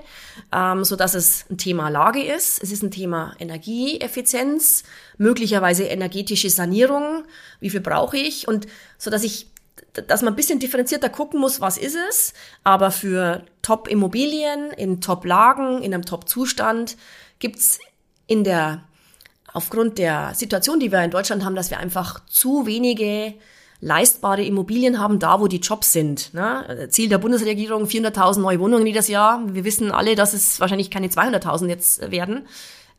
ähm, 0.53 0.85
so 0.85 0.95
dass 0.95 1.13
es 1.13 1.45
ein 1.49 1.57
Thema 1.57 1.89
Lage 1.89 2.23
ist. 2.23 2.63
Es 2.63 2.71
ist 2.71 2.81
ein 2.81 2.91
Thema 2.91 3.35
Energieeffizienz, 3.39 4.83
möglicherweise 5.17 5.83
energetische 5.83 6.49
Sanierung. 6.49 7.25
Wie 7.59 7.69
viel 7.69 7.81
brauche 7.81 8.17
ich? 8.17 8.47
Und 8.47 8.67
so 8.97 9.11
dass 9.11 9.23
ich, 9.23 9.51
dass 10.07 10.21
man 10.21 10.33
ein 10.33 10.37
bisschen 10.37 10.59
differenzierter 10.59 11.09
gucken 11.09 11.41
muss, 11.41 11.59
was 11.59 11.77
ist 11.77 11.97
es? 12.09 12.33
Aber 12.63 12.91
für 12.91 13.43
Top-Immobilien 13.61 14.71
in 14.71 15.01
Top-Lagen, 15.01 15.83
in 15.83 15.93
einem 15.93 16.05
Top-Zustand 16.05 16.95
gibt's 17.39 17.79
in 18.27 18.45
der 18.45 18.83
aufgrund 19.51 19.97
der 19.97 20.33
Situation, 20.35 20.79
die 20.79 20.91
wir 20.91 21.03
in 21.03 21.11
Deutschland 21.11 21.43
haben, 21.43 21.55
dass 21.55 21.71
wir 21.71 21.79
einfach 21.79 22.23
zu 22.27 22.65
wenige 22.65 23.33
leistbare 23.79 24.43
Immobilien 24.43 24.99
haben, 24.99 25.19
da 25.19 25.39
wo 25.39 25.47
die 25.47 25.59
Jobs 25.59 25.93
sind. 25.93 26.33
Ne? 26.33 26.87
Ziel 26.89 27.09
der 27.09 27.19
Bundesregierung 27.19 27.85
400.000 27.85 28.39
neue 28.39 28.59
Wohnungen 28.59 28.87
jedes 28.87 29.07
Jahr. 29.07 29.41
Wir 29.45 29.65
wissen 29.65 29.91
alle, 29.91 30.15
dass 30.15 30.33
es 30.33 30.59
wahrscheinlich 30.59 30.89
keine 30.89 31.07
200.000 31.07 31.67
jetzt 31.67 32.11
werden. 32.11 32.43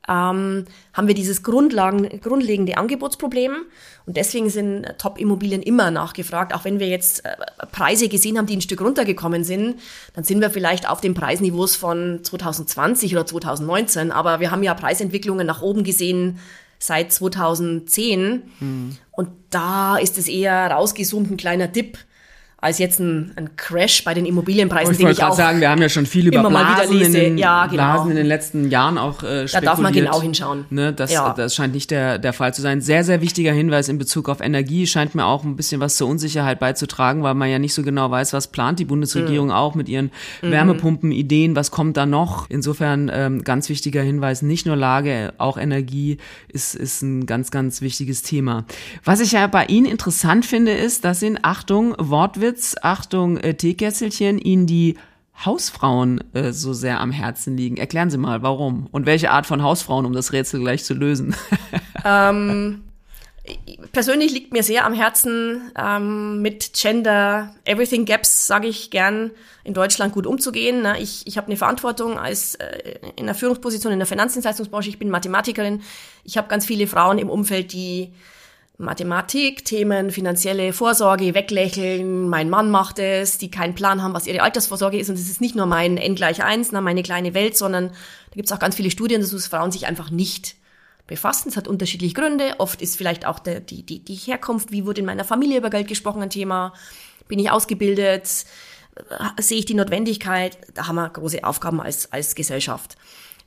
Ähm, 0.09 0.65
haben 0.95 1.07
wir 1.07 1.15
dieses 1.15 1.43
Grundlagen, 1.43 2.09
grundlegende 2.23 2.79
Angebotsproblem. 2.79 3.67
Und 4.07 4.17
deswegen 4.17 4.49
sind 4.49 4.87
Top-Immobilien 4.97 5.63
immer 5.63 5.91
nachgefragt. 5.91 6.55
Auch 6.55 6.65
wenn 6.65 6.81
wir 6.81 6.89
jetzt 6.89 7.27
äh, 7.27 7.37
Preise 7.73 8.09
gesehen 8.09 8.39
haben, 8.39 8.47
die 8.47 8.57
ein 8.57 8.63
Stück 8.63 8.81
runtergekommen 8.81 9.45
sind, 9.45 9.79
dann 10.15 10.25
sind 10.25 10.41
wir 10.41 10.49
vielleicht 10.49 10.89
auf 10.89 11.03
den 11.03 11.13
Preisniveaus 11.13 11.77
von 11.77 12.21
2020 12.23 13.13
oder 13.13 13.27
2019. 13.27 14.11
Aber 14.11 14.41
wir 14.41 14.51
haben 14.51 14.63
ja 14.63 14.73
Preisentwicklungen 14.73 15.47
nach 15.47 15.61
oben 15.61 15.85
gesehen, 15.85 16.39
seit 16.79 17.13
2010. 17.13 18.43
Mhm. 18.61 18.97
Und 19.11 19.31
da 19.51 19.97
ist 19.97 20.19
es 20.19 20.29
eher 20.29 20.71
rausgezoomt, 20.71 21.31
ein 21.31 21.37
kleiner 21.37 21.69
Dip 21.69 21.99
als 22.61 22.79
jetzt 22.79 22.99
ein, 22.99 23.33
ein 23.37 23.55
Crash 23.57 24.03
bei 24.03 24.15
den 24.15 24.27
Immobilienpreisen. 24.27 24.93
ich 24.93 25.01
wollte 25.01 25.21
gerade 25.21 25.37
sagen, 25.37 25.61
wir 25.61 25.71
haben 25.71 25.81
ja 25.81 25.89
schon 25.89 26.07
viel 26.07 26.27
über 26.27 26.49
Blasen, 26.49 27.01
in 27.01 27.13
den, 27.13 27.39
ja, 27.39 27.67
genau. 27.67 27.93
Blasen 27.93 28.11
in 28.11 28.17
den 28.17 28.27
letzten 28.27 28.69
Jahren 28.69 28.99
auch 28.99 29.23
äh, 29.23 29.47
spekuliert. 29.47 29.55
Da 29.55 29.61
darf 29.61 29.79
man 29.79 29.93
genau 29.93 30.21
hinschauen. 30.21 30.65
Ne, 30.71 30.93
das, 30.93 31.13
ja. 31.13 31.33
das 31.35 31.55
scheint 31.55 31.73
nicht 31.73 31.93
der, 31.93 32.19
der 32.19 32.33
Fall 32.33 32.53
zu 32.53 32.61
sein. 32.61 32.81
Sehr, 32.81 33.05
sehr 33.05 33.21
wichtiger 33.21 33.53
Hinweis 33.53 33.89
in 33.89 33.97
Bezug 33.97 34.29
auf 34.29 34.41
Energie 34.41 34.89
scheint 34.89 35.15
mir 35.15 35.25
auch 35.25 35.45
ein 35.45 35.55
bisschen 35.55 35.81
was 35.81 35.97
zur 35.97 36.09
Unsicherheit 36.09 36.59
beizutragen, 36.59 37.23
weil 37.23 37.35
man 37.35 37.49
ja 37.49 37.61
nicht 37.61 37.75
so 37.75 37.85
genau 37.85 38.11
weiß, 38.11 38.33
was 38.33 38.49
plant 38.49 38.81
die 38.81 38.85
Bundesregierung 38.85 39.49
mhm. 39.49 39.55
auch 39.55 39.77
mit 39.77 39.89
ihren 39.89 40.11
mhm. 40.43 40.51
Wärmepumpen, 40.51 41.13
Ideen, 41.13 41.55
was 41.55 41.71
kommt 41.71 41.97
da 41.97 42.07
noch. 42.07 42.51
Insofern 42.51 43.09
ähm, 43.15 43.45
ganz 43.45 43.69
wichtiger 43.69 44.03
Hinweis, 44.03 44.43
nicht 44.43 44.67
nur 44.67 44.75
Lage, 44.75 45.33
auch 45.39 45.59
Energie 45.59 46.19
ist, 46.49 46.75
ist 46.75 47.03
ein 47.03 47.25
ganz, 47.25 47.53
ganz 47.53 47.83
wichtiges 47.83 48.23
Thema. 48.23 48.65
Was 49.05 49.21
ich 49.21 49.31
ja 49.31 49.47
bei 49.47 49.67
Ihnen 49.67 49.87
interessant 49.87 50.45
finde, 50.45 50.73
ist, 50.73 51.05
dass 51.05 51.23
in 51.23 51.39
Achtung, 51.41 51.95
Wortwitz, 51.99 52.48
Witz, 52.49 52.77
Achtung, 52.81 53.37
äh, 53.37 53.53
Teekesselchen, 53.53 54.39
Ihnen 54.39 54.67
die 54.67 54.97
Hausfrauen 55.45 56.25
äh, 56.33 56.53
so 56.53 56.73
sehr 56.73 56.99
am 56.99 57.11
Herzen 57.11 57.59
liegen. 57.59 57.77
Erklären 57.77 58.09
Sie 58.09 58.17
mal, 58.17 58.43
warum 58.43 58.89
und 58.91 59.05
welche 59.05 59.31
Art 59.31 59.47
von 59.47 59.63
Hausfrauen, 59.63 60.07
um 60.07 60.15
das 60.15 60.33
Rätsel 60.33 60.61
gleich 60.61 60.85
zu 60.85 60.95
lösen. 60.95 61.35
Ähm, 62.05 62.85
persönlich 63.91 64.33
liegt 64.33 64.53
mir 64.53 64.63
sehr 64.63 64.87
am 64.87 64.95
Herzen, 64.95 65.73
ähm, 65.77 66.41
mit 66.41 66.73
Gender 66.75 67.53
Everything 67.65 68.05
Gaps, 68.05 68.47
sage 68.47 68.69
ich 68.69 68.91
gern, 68.91 69.33
in 69.65 69.75
Deutschland 69.75 70.15
gut 70.15 70.25
umzugehen. 70.25 70.81
Ne? 70.83 70.95
Ich, 71.01 71.27
ich 71.27 71.37
habe 71.37 71.49
eine 71.49 71.57
Verantwortung 71.57 72.17
als 72.17 72.55
äh, 72.55 73.01
in 73.17 73.27
der 73.27 73.35
Führungsposition 73.35 73.93
in 73.93 73.99
der 73.99 74.07
Finanzdienstleistungsbranche. 74.07 74.89
Ich 74.89 75.01
bin 75.01 75.11
Mathematikerin. 75.11 75.83
Ich 76.23 76.39
habe 76.39 76.49
ganz 76.49 76.65
viele 76.65 76.87
Frauen 76.87 77.19
im 77.19 77.29
Umfeld, 77.29 77.73
die 77.73 78.13
Mathematik, 78.81 79.65
Themen, 79.65 80.13
finanzielle 80.13 80.73
Vorsorge 80.73 81.35
weglächeln, 81.35 82.29
mein 82.29 82.49
Mann 82.49 82.71
macht 82.71 83.01
es, 83.01 83.37
die 83.37 83.51
keinen 83.51 83.75
Plan 83.75 84.05
haben, 84.05 84.15
was 84.15 84.29
ihre 84.29 84.43
Altersvorsorge 84.43 84.99
ist. 84.99 85.11
Und 85.11 85.17
es 85.17 85.29
ist 85.29 85.41
nicht 85.41 85.57
nur 85.57 85.67
mein 85.67 85.97
N 85.97 86.15
gleich 86.15 86.45
eins, 86.45 86.71
meine 86.71 87.03
kleine 87.03 87.35
Welt, 87.35 87.57
sondern 87.57 87.89
da 87.89 88.35
gibt 88.35 88.47
es 88.47 88.53
auch 88.53 88.61
ganz 88.61 88.77
viele 88.77 88.93
Studien, 88.93 89.21
dass 89.21 89.47
Frauen 89.49 89.73
sich 89.73 89.89
einfach 89.89 90.11
nicht 90.11 90.55
befassen. 91.09 91.49
Es 91.49 91.57
hat 91.57 91.67
unterschiedliche 91.67 92.15
Gründe. 92.15 92.55
Oft 92.59 92.81
ist 92.81 92.97
vielleicht 92.97 93.27
auch 93.27 93.41
der, 93.41 93.59
die, 93.59 93.83
die, 93.83 93.99
die 93.99 94.15
Herkunft, 94.15 94.71
wie 94.71 94.87
wurde 94.87 95.01
in 95.01 95.07
meiner 95.07 95.25
Familie 95.25 95.59
über 95.59 95.71
Geld 95.71 95.89
gesprochen, 95.89 96.23
ein 96.23 96.31
Thema. 96.31 96.73
Bin 97.27 97.41
ich 97.41 97.51
ausgebildet? 97.51 98.29
Sehe 99.41 99.59
ich 99.59 99.65
die 99.65 99.75
Notwendigkeit? 99.75 100.57
Da 100.75 100.87
haben 100.87 100.97
wir 100.97 101.09
große 101.09 101.43
Aufgaben 101.43 101.81
als, 101.81 102.13
als 102.13 102.37
Gesellschaft. 102.37 102.97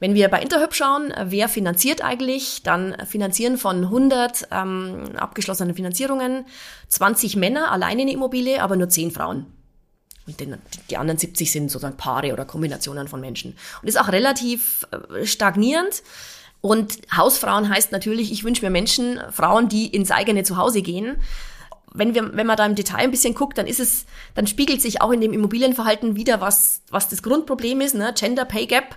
Wenn 0.01 0.15
wir 0.15 0.29
bei 0.29 0.41
Interhyp 0.41 0.73
schauen, 0.73 1.13
wer 1.25 1.47
finanziert 1.47 2.03
eigentlich, 2.03 2.63
dann 2.63 2.97
finanzieren 3.05 3.59
von 3.59 3.83
100 3.83 4.47
ähm, 4.51 5.03
abgeschlossenen 5.15 5.75
Finanzierungen 5.75 6.45
20 6.87 7.35
Männer 7.35 7.71
alleine 7.71 8.01
eine 8.01 8.11
Immobilie, 8.11 8.63
aber 8.63 8.75
nur 8.75 8.89
10 8.89 9.11
Frauen. 9.11 9.45
Und 10.25 10.39
den, 10.39 10.57
die 10.89 10.97
anderen 10.97 11.19
70 11.19 11.51
sind 11.51 11.69
sozusagen 11.69 11.97
Paare 11.97 12.33
oder 12.33 12.45
Kombinationen 12.45 13.07
von 13.07 13.21
Menschen. 13.21 13.55
Und 13.83 13.87
ist 13.87 13.99
auch 13.99 14.07
relativ 14.07 14.87
äh, 14.89 15.23
stagnierend. 15.23 16.01
Und 16.61 16.97
Hausfrauen 17.15 17.69
heißt 17.69 17.91
natürlich, 17.91 18.31
ich 18.31 18.43
wünsche 18.43 18.65
mir 18.65 18.71
Menschen, 18.71 19.19
Frauen, 19.31 19.69
die 19.69 19.85
ins 19.85 20.09
eigene 20.09 20.41
Zuhause 20.41 20.81
gehen. 20.81 21.17
Wenn, 21.93 22.15
wir, 22.15 22.35
wenn 22.35 22.47
man 22.47 22.57
da 22.57 22.65
im 22.65 22.73
Detail 22.73 23.03
ein 23.03 23.11
bisschen 23.11 23.35
guckt, 23.35 23.59
dann 23.59 23.67
ist 23.67 23.79
es, 23.79 24.07
dann 24.33 24.47
spiegelt 24.47 24.81
sich 24.81 24.99
auch 24.99 25.11
in 25.11 25.21
dem 25.21 25.31
Immobilienverhalten 25.33 26.15
wieder, 26.15 26.41
was, 26.41 26.81
was 26.89 27.07
das 27.07 27.21
Grundproblem 27.21 27.81
ist, 27.81 27.93
ne? 27.93 28.15
Gender 28.17 28.45
Pay 28.45 28.65
Gap. 28.65 28.95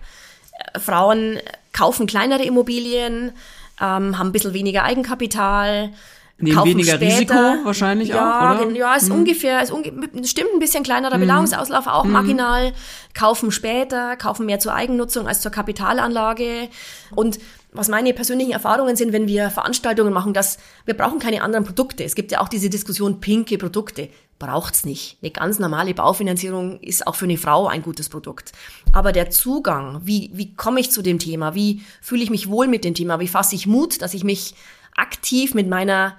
Frauen 0.78 1.38
kaufen 1.72 2.06
kleinere 2.06 2.44
Immobilien, 2.44 3.32
ähm, 3.80 4.18
haben 4.18 4.28
ein 4.28 4.32
bisschen 4.32 4.54
weniger 4.54 4.84
Eigenkapital. 4.84 5.90
Nehmen 6.36 6.64
weniger 6.64 6.94
später, 6.94 7.14
Risiko 7.16 7.64
wahrscheinlich 7.64 8.08
ja, 8.08 8.56
auch, 8.56 8.60
oder? 8.60 8.70
Ja, 8.72 8.96
ist 8.96 9.08
hm. 9.08 9.18
ungefähr, 9.18 9.62
ist 9.62 9.70
unge 9.70 9.92
stimmt 10.24 10.50
ein 10.52 10.58
bisschen 10.58 10.82
kleinerer 10.82 11.16
Belauungsauslauf, 11.16 11.86
auch 11.86 12.02
hm. 12.02 12.10
marginal. 12.10 12.72
Kaufen 13.14 13.52
später, 13.52 14.16
kaufen 14.16 14.44
mehr 14.44 14.58
zur 14.58 14.74
Eigennutzung 14.74 15.28
als 15.28 15.40
zur 15.40 15.52
Kapitalanlage. 15.52 16.68
Und 17.14 17.38
was 17.70 17.88
meine 17.88 18.12
persönlichen 18.14 18.52
Erfahrungen 18.52 18.96
sind, 18.96 19.12
wenn 19.12 19.28
wir 19.28 19.50
Veranstaltungen 19.50 20.12
machen, 20.12 20.32
dass 20.32 20.58
wir 20.86 20.94
brauchen 20.94 21.20
keine 21.20 21.42
anderen 21.42 21.64
Produkte. 21.64 22.02
Es 22.02 22.16
gibt 22.16 22.32
ja 22.32 22.40
auch 22.40 22.48
diese 22.48 22.68
Diskussion 22.68 23.20
pinke 23.20 23.56
Produkte 23.56 24.08
braucht's 24.44 24.84
nicht. 24.84 25.16
Eine 25.22 25.30
ganz 25.30 25.58
normale 25.58 25.94
Baufinanzierung 25.94 26.78
ist 26.80 27.06
auch 27.06 27.14
für 27.14 27.24
eine 27.24 27.38
Frau 27.38 27.66
ein 27.66 27.82
gutes 27.82 28.10
Produkt. 28.10 28.52
Aber 28.92 29.12
der 29.12 29.30
Zugang, 29.30 30.02
wie, 30.04 30.30
wie 30.34 30.54
komme 30.54 30.80
ich 30.80 30.90
zu 30.90 31.00
dem 31.00 31.18
Thema? 31.18 31.54
Wie 31.54 31.82
fühle 32.02 32.22
ich 32.22 32.30
mich 32.30 32.50
wohl 32.50 32.66
mit 32.66 32.84
dem 32.84 32.94
Thema? 32.94 33.20
Wie 33.20 33.28
fasse 33.28 33.54
ich 33.54 33.66
Mut, 33.66 34.02
dass 34.02 34.12
ich 34.12 34.22
mich 34.22 34.54
aktiv 34.96 35.54
mit 35.54 35.68
meiner 35.68 36.16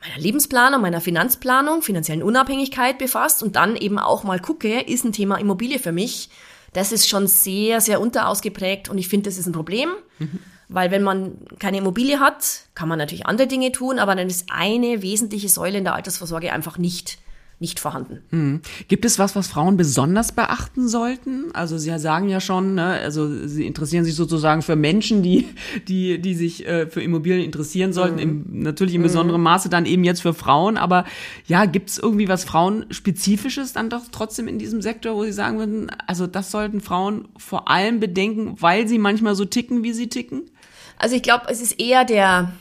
meiner 0.00 0.20
Lebensplanung, 0.20 0.82
meiner 0.82 1.00
Finanzplanung, 1.00 1.80
finanziellen 1.80 2.22
Unabhängigkeit 2.22 2.98
befasst 2.98 3.42
und 3.42 3.56
dann 3.56 3.74
eben 3.74 3.98
auch 3.98 4.22
mal 4.22 4.38
gucke, 4.38 4.80
ist 4.80 5.02
ein 5.04 5.12
Thema 5.12 5.36
Immobilie 5.36 5.78
für 5.78 5.92
mich. 5.92 6.28
Das 6.74 6.92
ist 6.92 7.08
schon 7.08 7.26
sehr, 7.26 7.80
sehr 7.80 8.02
unterausgeprägt 8.02 8.90
und 8.90 8.98
ich 8.98 9.08
finde, 9.08 9.30
das 9.30 9.38
ist 9.38 9.46
ein 9.46 9.52
Problem. 9.52 9.88
Mhm. 10.18 10.40
Weil 10.68 10.90
wenn 10.90 11.02
man 11.02 11.38
keine 11.58 11.78
Immobilie 11.78 12.20
hat, 12.20 12.64
kann 12.74 12.88
man 12.88 12.98
natürlich 12.98 13.26
andere 13.26 13.46
Dinge 13.46 13.72
tun, 13.72 13.98
aber 13.98 14.14
dann 14.14 14.28
ist 14.28 14.50
eine 14.50 15.00
wesentliche 15.00 15.48
Säule 15.48 15.78
in 15.78 15.84
der 15.84 15.94
Altersvorsorge 15.94 16.52
einfach 16.52 16.76
nicht 16.76 17.18
nicht 17.60 17.80
vorhanden. 17.80 18.20
Hm. 18.30 18.60
Gibt 18.88 19.04
es 19.04 19.18
was, 19.18 19.36
was 19.36 19.48
Frauen 19.48 19.76
besonders 19.76 20.32
beachten 20.32 20.88
sollten? 20.88 21.54
Also 21.54 21.78
Sie 21.78 21.96
sagen 21.98 22.28
ja 22.28 22.40
schon, 22.40 22.74
ne, 22.74 22.84
also 23.02 23.46
Sie 23.46 23.66
interessieren 23.66 24.04
sich 24.04 24.14
sozusagen 24.14 24.62
für 24.62 24.76
Menschen, 24.76 25.22
die, 25.22 25.48
die, 25.88 26.20
die 26.20 26.34
sich 26.34 26.66
äh, 26.66 26.86
für 26.86 27.02
Immobilien 27.02 27.44
interessieren 27.44 27.92
sollten, 27.92 28.16
mhm. 28.16 28.20
im, 28.20 28.62
natürlich 28.62 28.94
in 28.94 29.02
besonderem 29.02 29.40
mhm. 29.40 29.44
Maße 29.44 29.68
dann 29.68 29.86
eben 29.86 30.04
jetzt 30.04 30.22
für 30.22 30.34
Frauen. 30.34 30.76
Aber 30.76 31.04
ja, 31.46 31.64
gibt 31.64 31.90
es 31.90 31.98
irgendwie 31.98 32.28
was 32.28 32.44
Frauenspezifisches 32.44 33.72
dann 33.72 33.90
doch 33.90 34.02
trotzdem 34.10 34.48
in 34.48 34.58
diesem 34.58 34.82
Sektor, 34.82 35.14
wo 35.14 35.24
Sie 35.24 35.32
sagen 35.32 35.58
würden, 35.58 35.90
also 36.06 36.26
das 36.26 36.50
sollten 36.50 36.80
Frauen 36.80 37.28
vor 37.36 37.68
allem 37.68 38.00
bedenken, 38.00 38.60
weil 38.60 38.88
sie 38.88 38.98
manchmal 38.98 39.34
so 39.34 39.44
ticken, 39.44 39.82
wie 39.82 39.92
sie 39.92 40.08
ticken? 40.08 40.50
Also 40.98 41.16
ich 41.16 41.22
glaube, 41.22 41.46
es 41.48 41.60
ist 41.60 41.80
eher 41.80 42.04
der, 42.04 42.52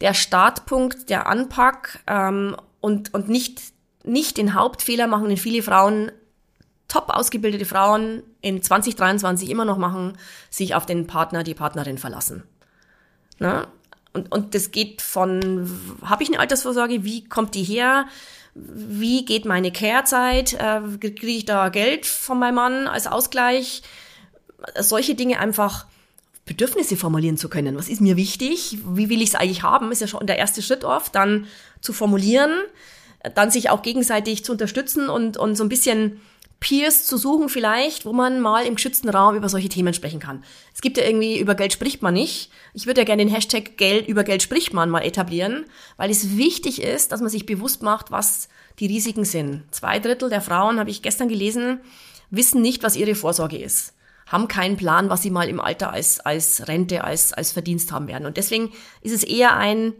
der 0.00 0.14
Startpunkt, 0.14 1.10
der 1.10 1.26
Anpack 1.26 2.00
ähm, 2.06 2.56
und, 2.80 3.12
und 3.14 3.28
nicht, 3.28 3.62
nicht 4.06 4.36
den 4.36 4.54
Hauptfehler 4.54 5.06
machen, 5.06 5.28
den 5.28 5.36
viele 5.36 5.62
Frauen, 5.62 6.10
top 6.88 7.10
ausgebildete 7.10 7.64
Frauen 7.64 8.22
in 8.40 8.62
2023 8.62 9.50
immer 9.50 9.64
noch 9.64 9.78
machen, 9.78 10.16
sich 10.50 10.74
auf 10.74 10.86
den 10.86 11.06
Partner, 11.06 11.42
die 11.42 11.54
Partnerin 11.54 11.98
verlassen. 11.98 12.44
Ne? 13.38 13.66
Und, 14.12 14.32
und 14.32 14.54
das 14.54 14.70
geht 14.70 15.02
von, 15.02 15.68
habe 16.02 16.22
ich 16.22 16.30
eine 16.30 16.40
Altersvorsorge, 16.40 17.04
wie 17.04 17.24
kommt 17.28 17.54
die 17.54 17.64
her? 17.64 18.06
Wie 18.54 19.24
geht 19.24 19.44
meine 19.44 19.72
Care-Zeit? 19.72 20.54
Äh, 20.54 20.80
Kriege 20.98 21.26
ich 21.26 21.44
da 21.44 21.68
Geld 21.68 22.06
von 22.06 22.38
meinem 22.38 22.54
Mann 22.54 22.86
als 22.86 23.06
Ausgleich? 23.06 23.82
Solche 24.78 25.14
Dinge 25.14 25.38
einfach 25.38 25.84
Bedürfnisse 26.46 26.96
formulieren 26.96 27.36
zu 27.36 27.50
können. 27.50 27.76
Was 27.76 27.88
ist 27.88 28.00
mir 28.00 28.16
wichtig? 28.16 28.78
Wie 28.86 29.10
will 29.10 29.20
ich 29.20 29.30
es 29.30 29.34
eigentlich 29.34 29.62
haben? 29.62 29.92
Ist 29.92 30.00
ja 30.00 30.06
schon 30.06 30.26
der 30.26 30.38
erste 30.38 30.62
Schritt 30.62 30.84
oft, 30.84 31.14
dann 31.14 31.46
zu 31.82 31.92
formulieren, 31.92 32.52
dann 33.34 33.50
sich 33.50 33.70
auch 33.70 33.82
gegenseitig 33.82 34.44
zu 34.44 34.52
unterstützen 34.52 35.08
und, 35.08 35.36
und 35.36 35.56
so 35.56 35.64
ein 35.64 35.68
bisschen 35.68 36.20
Peers 36.58 37.04
zu 37.04 37.18
suchen 37.18 37.48
vielleicht, 37.48 38.06
wo 38.06 38.12
man 38.12 38.40
mal 38.40 38.64
im 38.64 38.76
geschützten 38.76 39.10
Raum 39.10 39.36
über 39.36 39.48
solche 39.48 39.68
Themen 39.68 39.92
sprechen 39.92 40.20
kann. 40.20 40.42
Es 40.74 40.80
gibt 40.80 40.96
ja 40.96 41.04
irgendwie, 41.04 41.38
über 41.38 41.54
Geld 41.54 41.72
spricht 41.72 42.00
man 42.02 42.14
nicht. 42.14 42.50
Ich 42.72 42.86
würde 42.86 43.02
ja 43.02 43.04
gerne 43.04 43.24
den 43.24 43.32
Hashtag 43.32 43.76
Geld, 43.76 44.08
über 44.08 44.24
Geld 44.24 44.42
spricht 44.42 44.72
man 44.72 44.88
mal 44.88 45.02
etablieren, 45.02 45.66
weil 45.98 46.10
es 46.10 46.36
wichtig 46.36 46.80
ist, 46.82 47.12
dass 47.12 47.20
man 47.20 47.28
sich 47.28 47.44
bewusst 47.44 47.82
macht, 47.82 48.10
was 48.10 48.48
die 48.78 48.86
Risiken 48.86 49.24
sind. 49.24 49.64
Zwei 49.70 49.98
Drittel 49.98 50.30
der 50.30 50.40
Frauen, 50.40 50.78
habe 50.78 50.90
ich 50.90 51.02
gestern 51.02 51.28
gelesen, 51.28 51.80
wissen 52.30 52.62
nicht, 52.62 52.82
was 52.82 52.96
ihre 52.96 53.14
Vorsorge 53.14 53.58
ist 53.58 53.92
haben 54.26 54.48
keinen 54.48 54.76
Plan, 54.76 55.08
was 55.08 55.22
sie 55.22 55.30
mal 55.30 55.48
im 55.48 55.60
Alter 55.60 55.92
als, 55.92 56.20
als 56.20 56.66
Rente, 56.66 57.04
als, 57.04 57.32
als 57.32 57.52
Verdienst 57.52 57.92
haben 57.92 58.08
werden. 58.08 58.26
Und 58.26 58.36
deswegen 58.36 58.72
ist 59.00 59.12
es 59.12 59.22
eher 59.22 59.56
ein, 59.56 59.94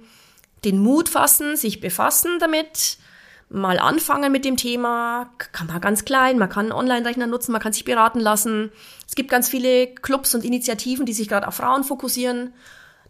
den 0.65 0.81
Mut 0.81 1.09
fassen, 1.09 1.57
sich 1.57 1.81
befassen 1.81 2.39
damit, 2.41 2.99
mal 3.49 3.79
anfangen 3.79 4.33
mit 4.33 4.45
dem 4.45 4.57
Thema, 4.57 5.31
kann 5.53 5.69
man 5.69 5.81
ganz 5.81 6.05
klein, 6.05 6.39
man 6.39 6.49
kann 6.49 6.67
einen 6.67 6.73
Online-Rechner 6.73 7.27
nutzen, 7.27 7.53
man 7.53 7.61
kann 7.61 7.73
sich 7.73 7.85
beraten 7.85 8.21
lassen. 8.21 8.73
Es 9.07 9.15
gibt 9.15 9.31
ganz 9.31 9.49
viele 9.49 9.87
Clubs 9.87 10.35
und 10.35 10.45
Initiativen, 10.45 11.07
die 11.07 11.13
sich 11.13 11.29
gerade 11.29 11.47
auf 11.47 11.55
Frauen 11.55 11.85
fokussieren, 11.85 12.53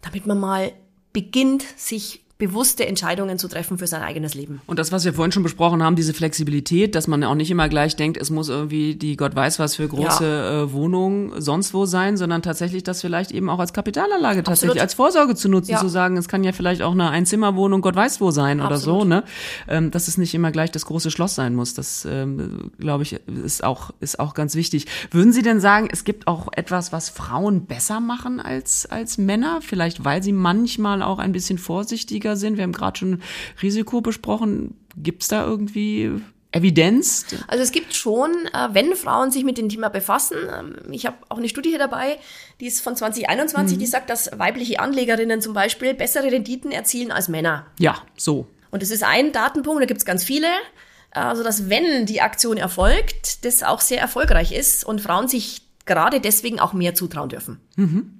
damit 0.01 0.27
man 0.27 0.39
mal 0.39 0.73
beginnt, 1.11 1.63
sich 1.77 2.23
bewusste 2.37 2.85
Entscheidungen 2.85 3.39
zu 3.39 3.47
treffen 3.47 3.79
für 3.79 3.87
sein 3.87 4.03
eigenes 4.03 4.35
Leben. 4.35 4.61
Und 4.67 4.77
das, 4.77 4.91
was 4.91 5.05
wir 5.05 5.13
vorhin 5.13 5.31
schon 5.31 5.41
besprochen 5.41 5.81
haben, 5.81 5.95
diese 5.95 6.13
Flexibilität, 6.13 6.93
dass 6.93 7.07
man 7.07 7.23
auch 7.23 7.33
nicht 7.33 7.49
immer 7.49 7.67
gleich 7.67 7.95
denkt, 7.95 8.17
es 8.17 8.29
muss 8.29 8.49
irgendwie 8.49 8.95
die 8.95 9.17
Gott 9.17 9.35
weiß 9.35 9.57
was 9.57 9.75
für 9.75 9.87
große 9.87 10.25
ja. 10.25 10.63
äh, 10.63 10.71
Wohnung 10.71 11.33
sonst 11.41 11.73
wo 11.73 11.85
sein, 11.85 12.15
sondern 12.15 12.43
tatsächlich 12.43 12.83
das 12.83 13.01
vielleicht 13.01 13.31
eben 13.31 13.49
auch 13.49 13.57
als 13.57 13.73
Kapitalanlage 13.73 14.43
tatsächlich 14.43 14.81
Absolut. 14.81 14.81
als 14.81 14.93
Vorsorge 14.93 15.35
zu 15.35 15.49
nutzen, 15.49 15.71
ja. 15.71 15.79
zu 15.79 15.87
sagen, 15.87 16.15
es 16.17 16.27
kann 16.27 16.43
ja 16.43 16.51
vielleicht 16.51 16.83
auch 16.83 16.91
eine 16.91 17.09
Einzimmerwohnung 17.09 17.81
Gott 17.81 17.95
weiß 17.95 18.21
wo 18.21 18.29
sein 18.29 18.59
Absolut. 18.59 18.97
oder 18.97 19.01
so, 19.01 19.05
ne? 19.05 19.23
Ähm, 19.67 19.89
dass 19.89 20.07
es 20.07 20.17
nicht 20.17 20.35
immer 20.35 20.51
gleich 20.51 20.71
das 20.71 20.85
große 20.85 21.09
Schloss 21.09 21.33
sein 21.33 21.55
muss. 21.55 21.73
Das 21.73 22.05
ähm, 22.09 22.71
glaube 22.77 23.01
ich 23.01 23.19
ist 23.43 23.63
auch 23.63 23.91
ist 23.99 24.19
auch 24.19 24.35
ganz 24.35 24.53
wichtig. 24.53 24.85
Würden 25.09 25.33
Sie 25.33 25.41
denn 25.41 25.59
sagen, 25.59 25.89
es 25.91 26.03
gibt 26.03 26.27
auch 26.27 26.49
etwas, 26.51 26.91
was 26.91 27.09
Frauen 27.09 27.65
besser 27.65 27.99
machen 27.99 28.39
als 28.39 28.85
als 28.85 29.17
Männer, 29.17 29.59
vielleicht 29.61 30.05
weil 30.05 30.21
sie 30.21 30.33
manchmal 30.33 31.01
auch 31.01 31.17
ein 31.17 31.31
bisschen 31.31 31.57
vorsichtiger 31.57 32.26
häufiger 32.27 32.35
sind? 32.35 32.57
Wir 32.57 32.63
haben 32.63 32.73
gerade 32.73 32.97
schon 32.97 33.21
Risiko 33.61 34.01
besprochen. 34.01 34.75
Gibt 34.95 35.23
es 35.23 35.29
da 35.29 35.45
irgendwie 35.45 36.11
Evidenz? 36.51 37.25
Also 37.47 37.63
es 37.63 37.71
gibt 37.71 37.93
schon, 37.93 38.31
äh, 38.53 38.69
wenn 38.73 38.95
Frauen 38.95 39.31
sich 39.31 39.43
mit 39.43 39.57
dem 39.57 39.69
Thema 39.69 39.89
befassen, 39.89 40.37
ähm, 40.57 40.91
ich 40.91 41.05
habe 41.05 41.17
auch 41.29 41.37
eine 41.37 41.49
Studie 41.49 41.69
hier 41.69 41.79
dabei, 41.79 42.17
die 42.59 42.67
ist 42.67 42.81
von 42.81 42.95
2021, 42.95 43.75
mhm. 43.75 43.79
die 43.79 43.85
sagt, 43.85 44.09
dass 44.09 44.31
weibliche 44.37 44.79
Anlegerinnen 44.79 45.41
zum 45.41 45.53
Beispiel 45.53 45.93
bessere 45.93 46.31
Renditen 46.31 46.71
erzielen 46.71 47.11
als 47.11 47.27
Männer. 47.27 47.67
Ja, 47.79 48.01
so. 48.15 48.47
Und 48.71 48.81
das 48.81 48.91
ist 48.91 49.03
ein 49.03 49.31
Datenpunkt, 49.31 49.81
da 49.81 49.85
gibt 49.85 49.99
es 49.99 50.05
ganz 50.05 50.23
viele. 50.23 50.47
Also 51.11 51.41
dass 51.41 51.69
wenn 51.69 52.05
die 52.05 52.21
Aktion 52.21 52.57
erfolgt, 52.57 53.45
das 53.45 53.63
auch 53.63 53.81
sehr 53.81 53.99
erfolgreich 53.99 54.51
ist 54.51 54.83
und 54.83 55.01
Frauen 55.01 55.27
sich 55.27 55.61
gerade 55.87 56.19
deswegen 56.19 56.59
auch 56.59 56.73
mehr 56.73 56.93
zutrauen 56.93 57.29
dürfen. 57.29 57.57
Mhm. 57.75 58.19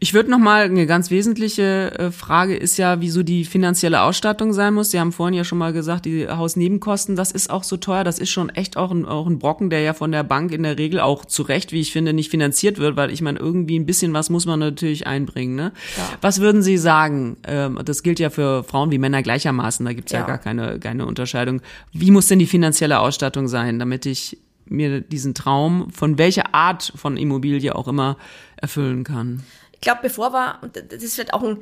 Ich 0.00 0.14
würde 0.14 0.30
noch 0.30 0.38
mal 0.38 0.64
eine 0.64 0.86
ganz 0.86 1.10
wesentliche 1.10 1.98
äh, 1.98 2.10
Frage 2.10 2.56
ist 2.56 2.78
ja, 2.78 3.00
wieso 3.00 3.22
die 3.22 3.44
finanzielle 3.44 4.02
Ausstattung 4.02 4.52
sein 4.52 4.74
muss. 4.74 4.90
Sie 4.90 4.98
haben 4.98 5.12
vorhin 5.12 5.34
ja 5.34 5.44
schon 5.44 5.58
mal 5.58 5.72
gesagt, 5.72 6.06
die 6.06 6.26
Hausnebenkosten, 6.28 7.14
das 7.14 7.30
ist 7.30 7.50
auch 7.50 7.62
so 7.62 7.76
teuer. 7.76 8.02
Das 8.02 8.18
ist 8.18 8.30
schon 8.30 8.48
echt 8.48 8.76
auch 8.76 8.90
ein, 8.90 9.04
auch 9.04 9.26
ein 9.26 9.38
Brocken, 9.38 9.70
der 9.70 9.80
ja 9.80 9.92
von 9.92 10.10
der 10.10 10.24
Bank 10.24 10.52
in 10.52 10.62
der 10.62 10.78
Regel 10.78 11.00
auch 11.00 11.24
zu 11.24 11.42
Recht, 11.42 11.72
wie 11.72 11.80
ich 11.80 11.92
finde, 11.92 12.12
nicht 12.12 12.30
finanziert 12.30 12.78
wird, 12.78 12.96
weil 12.96 13.10
ich 13.10 13.20
meine, 13.20 13.38
irgendwie 13.38 13.78
ein 13.78 13.86
bisschen 13.86 14.14
was 14.14 14.30
muss 14.30 14.46
man 14.46 14.58
natürlich 14.58 15.06
einbringen. 15.06 15.54
Ne? 15.54 15.72
Ja. 15.96 16.08
Was 16.22 16.40
würden 16.40 16.62
Sie 16.62 16.78
sagen? 16.78 17.36
Ähm, 17.46 17.78
das 17.84 18.02
gilt 18.02 18.18
ja 18.18 18.30
für 18.30 18.64
Frauen 18.64 18.90
wie 18.90 18.98
Männer 18.98 19.22
gleichermaßen. 19.22 19.84
Da 19.84 19.92
gibt's 19.92 20.12
ja. 20.12 20.20
ja 20.20 20.26
gar 20.26 20.38
keine, 20.38 20.78
keine 20.78 21.06
Unterscheidung. 21.06 21.60
Wie 21.92 22.10
muss 22.10 22.26
denn 22.26 22.38
die 22.38 22.46
finanzielle 22.46 23.00
Ausstattung 23.00 23.48
sein, 23.48 23.78
damit 23.78 24.06
ich 24.06 24.38
mir 24.66 25.00
diesen 25.00 25.34
Traum 25.34 25.90
von 25.90 26.18
welcher 26.18 26.54
Art 26.54 26.92
von 26.96 27.16
Immobilie 27.16 27.74
auch 27.74 27.88
immer 27.88 28.16
erfüllen 28.56 29.04
kann. 29.04 29.42
Ich 29.72 29.80
glaube, 29.80 30.00
bevor 30.02 30.32
wir, 30.32 30.58
und 30.62 30.76
das 30.76 31.02
ist 31.02 31.14
vielleicht 31.14 31.34
auch 31.34 31.42
ein, 31.42 31.58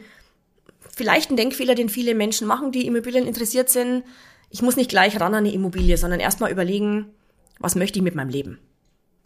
vielleicht 0.95 1.31
ein 1.31 1.37
Denkfehler, 1.37 1.75
den 1.75 1.89
viele 1.89 2.15
Menschen 2.15 2.47
machen, 2.47 2.73
die 2.73 2.87
Immobilien 2.87 3.27
interessiert 3.27 3.71
sind, 3.71 4.05
ich 4.51 4.63
muss 4.63 4.77
nicht 4.77 4.91
gleich 4.91 5.15
ran 5.17 5.35
an 5.35 5.47
eine 5.47 5.53
Immobilie, 5.53 5.97
sondern 5.97 6.21
erstmal 6.21 6.51
überlegen, 6.51 7.07
was 7.59 7.77
möchte 7.77 7.99
ich 7.99 8.03
mit 8.03 8.15
meinem 8.15 8.31
Leben? 8.31 8.59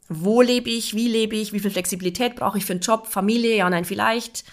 Wo 0.08 0.42
lebe 0.42 0.68
ich? 0.68 0.94
Wie 0.94 1.08
lebe 1.08 1.34
ich? 1.36 1.52
Wie 1.52 1.60
viel 1.60 1.70
Flexibilität 1.70 2.36
brauche 2.36 2.58
ich 2.58 2.66
für 2.66 2.74
einen 2.74 2.80
Job? 2.80 3.06
Familie? 3.06 3.56
Ja, 3.56 3.70
nein, 3.70 3.86
vielleicht. 3.86 4.44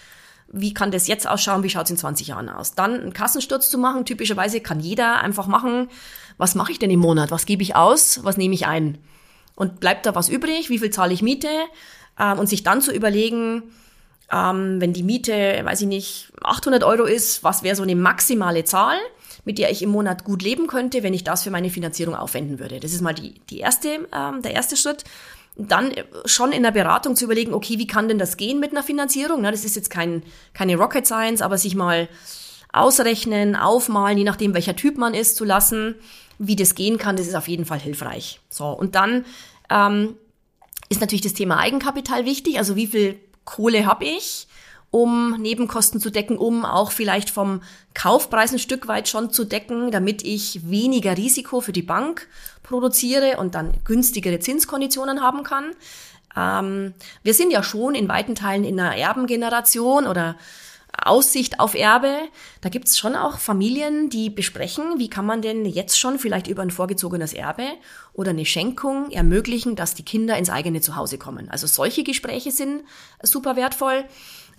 Wie 0.48 0.74
kann 0.74 0.92
das 0.92 1.08
jetzt 1.08 1.28
ausschauen? 1.28 1.64
Wie 1.64 1.70
schaut 1.70 1.86
es 1.86 1.92
in 1.92 1.98
20 1.98 2.28
Jahren 2.28 2.50
aus? 2.50 2.74
Dann 2.74 3.00
einen 3.00 3.14
Kassensturz 3.14 3.70
zu 3.70 3.78
machen. 3.78 4.06
Typischerweise 4.06 4.62
kann 4.62 4.80
jeder 4.80 5.22
einfach 5.22 5.48
machen. 5.48 5.90
Was 6.38 6.56
mache 6.56 6.72
ich 6.72 6.80
denn 6.80 6.90
im 6.90 7.00
Monat? 7.00 7.32
Was 7.32 7.46
gebe 7.46 7.64
ich 7.64 7.76
aus? 7.76 8.24
Was 8.24 8.38
nehme 8.38 8.54
ich 8.56 8.66
ein? 8.66 8.98
Und 9.56 9.80
bleibt 9.80 10.06
da 10.06 10.16
was 10.16 10.30
übrig, 10.30 10.70
wie 10.70 10.80
viel 10.80 10.90
zahle 10.90 11.14
ich 11.14 11.22
Miete 11.22 11.50
ähm, 12.20 12.40
und 12.40 12.48
sich 12.48 12.64
dann 12.64 12.82
zu 12.82 12.92
überlegen, 12.92 13.64
ähm, 14.32 14.80
wenn 14.80 14.94
die 14.94 15.04
Miete, 15.04 15.62
weiß 15.64 15.82
ich 15.82 15.88
nicht, 15.88 16.32
800 16.44 16.84
Euro 16.84 17.04
ist, 17.04 17.44
was 17.44 17.64
wäre 17.64 17.76
so 17.76 17.84
eine 17.84 17.96
maximale 17.96 18.64
Zahl, 18.64 18.98
mit 19.44 19.58
der 19.58 19.72
ich 19.72 19.82
im 19.82 19.90
Monat 19.90 20.24
gut 20.24 20.42
leben 20.42 20.68
könnte, 20.68 21.04
wenn 21.04 21.14
ich 21.14 21.24
das 21.24 21.44
für 21.44 21.52
meine 21.52 21.70
Finanzierung 21.70 22.16
aufwenden 22.16 22.60
würde. 22.60 22.80
Das 22.80 22.94
ist 22.94 23.02
mal 23.02 23.14
die, 23.14 23.42
die 23.50 23.60
erste, 23.60 24.08
ähm, 24.14 24.42
der 24.42 24.54
erste 24.54 24.78
Schritt. 24.78 25.04
Dann 25.58 25.92
schon 26.26 26.54
in 26.54 26.64
der 26.64 26.72
Beratung 26.72 27.16
zu 27.16 27.26
überlegen, 27.26 27.54
okay, 27.54 27.78
wie 27.78 27.88
kann 27.88 28.08
denn 28.08 28.18
das 28.18 28.38
gehen 28.38 28.60
mit 28.60 28.72
einer 28.72 28.84
Finanzierung? 28.84 29.42
Na, 29.42 29.52
das 29.52 29.66
ist 29.66 29.76
jetzt 29.76 29.90
kein, 29.90 30.24
keine 30.54 30.78
Rocket 30.78 31.06
Science, 31.06 31.42
aber 31.42 31.58
sich 31.58 31.76
mal 31.76 32.08
ausrechnen, 32.72 33.58
aufmalen, 33.58 34.18
je 34.18 34.24
nachdem, 34.24 34.54
welcher 34.54 34.78
Typ 34.78 34.98
man 34.98 35.14
ist, 35.14 35.36
zu 35.36 35.44
lassen 35.44 35.96
wie 36.44 36.56
das 36.56 36.74
gehen 36.74 36.98
kann, 36.98 37.18
das 37.18 37.28
ist 37.28 37.36
auf 37.36 37.48
jeden 37.48 37.66
Fall 37.66 37.80
hilfreich. 37.80 38.40
So, 38.50 38.68
und 38.70 38.96
dann 38.96 39.26
ähm, 39.70 40.16
ist 40.90 41.00
natürlich 41.00 41.22
das 41.22 41.34
Thema 41.34 41.60
Eigenkapital 41.60 42.26
wichtig. 42.26 42.58
Also 42.58 42.76
wie 42.76 42.88
viel 42.88 43.20
Kohle 43.46 43.86
habe 43.86 44.06
ich, 44.06 44.48
um 44.90 45.40
Nebenkosten 45.40 46.02
zu 46.02 46.10
decken, 46.10 46.38
um 46.38 46.66
auch 46.66 46.92
vielleicht 46.92 47.30
vom 47.30 47.62
Kaufpreis 47.94 48.52
ein 48.54 48.60
Stück 48.60 48.88
weit 48.88 49.08
schon 49.08 49.32
zu 49.32 49.46
decken, 49.46 49.92
damit 49.92 50.24
ich 50.24 50.68
weniger 50.68 51.16
Risiko 51.16 51.62
für 51.62 51.74
die 51.74 51.84
Bank 51.84 52.28
produziere 52.64 53.38
und 53.38 53.54
dann 53.54 53.74
günstigere 53.86 54.40
Zinskonditionen 54.40 55.22
haben 55.22 55.44
kann. 55.44 55.76
Ähm, 56.36 56.96
wir 57.22 57.36
sind 57.36 57.52
ja 57.52 57.62
schon 57.62 57.94
in 57.94 58.10
weiten 58.10 58.34
Teilen 58.34 58.64
in 58.64 58.80
einer 58.80 58.98
Erbengeneration 58.98 60.08
oder 60.08 60.38
Aussicht 61.02 61.60
auf 61.60 61.74
Erbe. 61.74 62.16
Da 62.62 62.70
gibt's 62.70 62.98
schon 62.98 63.16
auch 63.16 63.40
Familien, 63.40 64.10
die 64.10 64.30
besprechen, 64.30 64.98
wie 64.98 65.10
kann 65.10 65.26
man 65.26 65.42
denn 65.42 65.66
jetzt 65.66 66.00
schon 66.00 66.20
vielleicht 66.20 66.48
über 66.48 66.62
ein 66.62 66.72
vorgezogenes 66.72 67.34
Erbe 67.34 67.68
oder 68.14 68.32
eine 68.32 68.46
Schenkung 68.46 69.10
ermöglichen, 69.12 69.76
dass 69.76 69.96
die 69.96 70.06
Kinder 70.06 70.38
ins 70.38 70.50
eigene 70.50 70.82
Zuhause 70.82 71.18
kommen. 71.18 71.50
Also 71.50 71.68
solche 71.68 72.04
Gespräche 72.04 72.52
sind 72.52 72.84
super 73.24 73.56
wertvoll. 73.56 74.06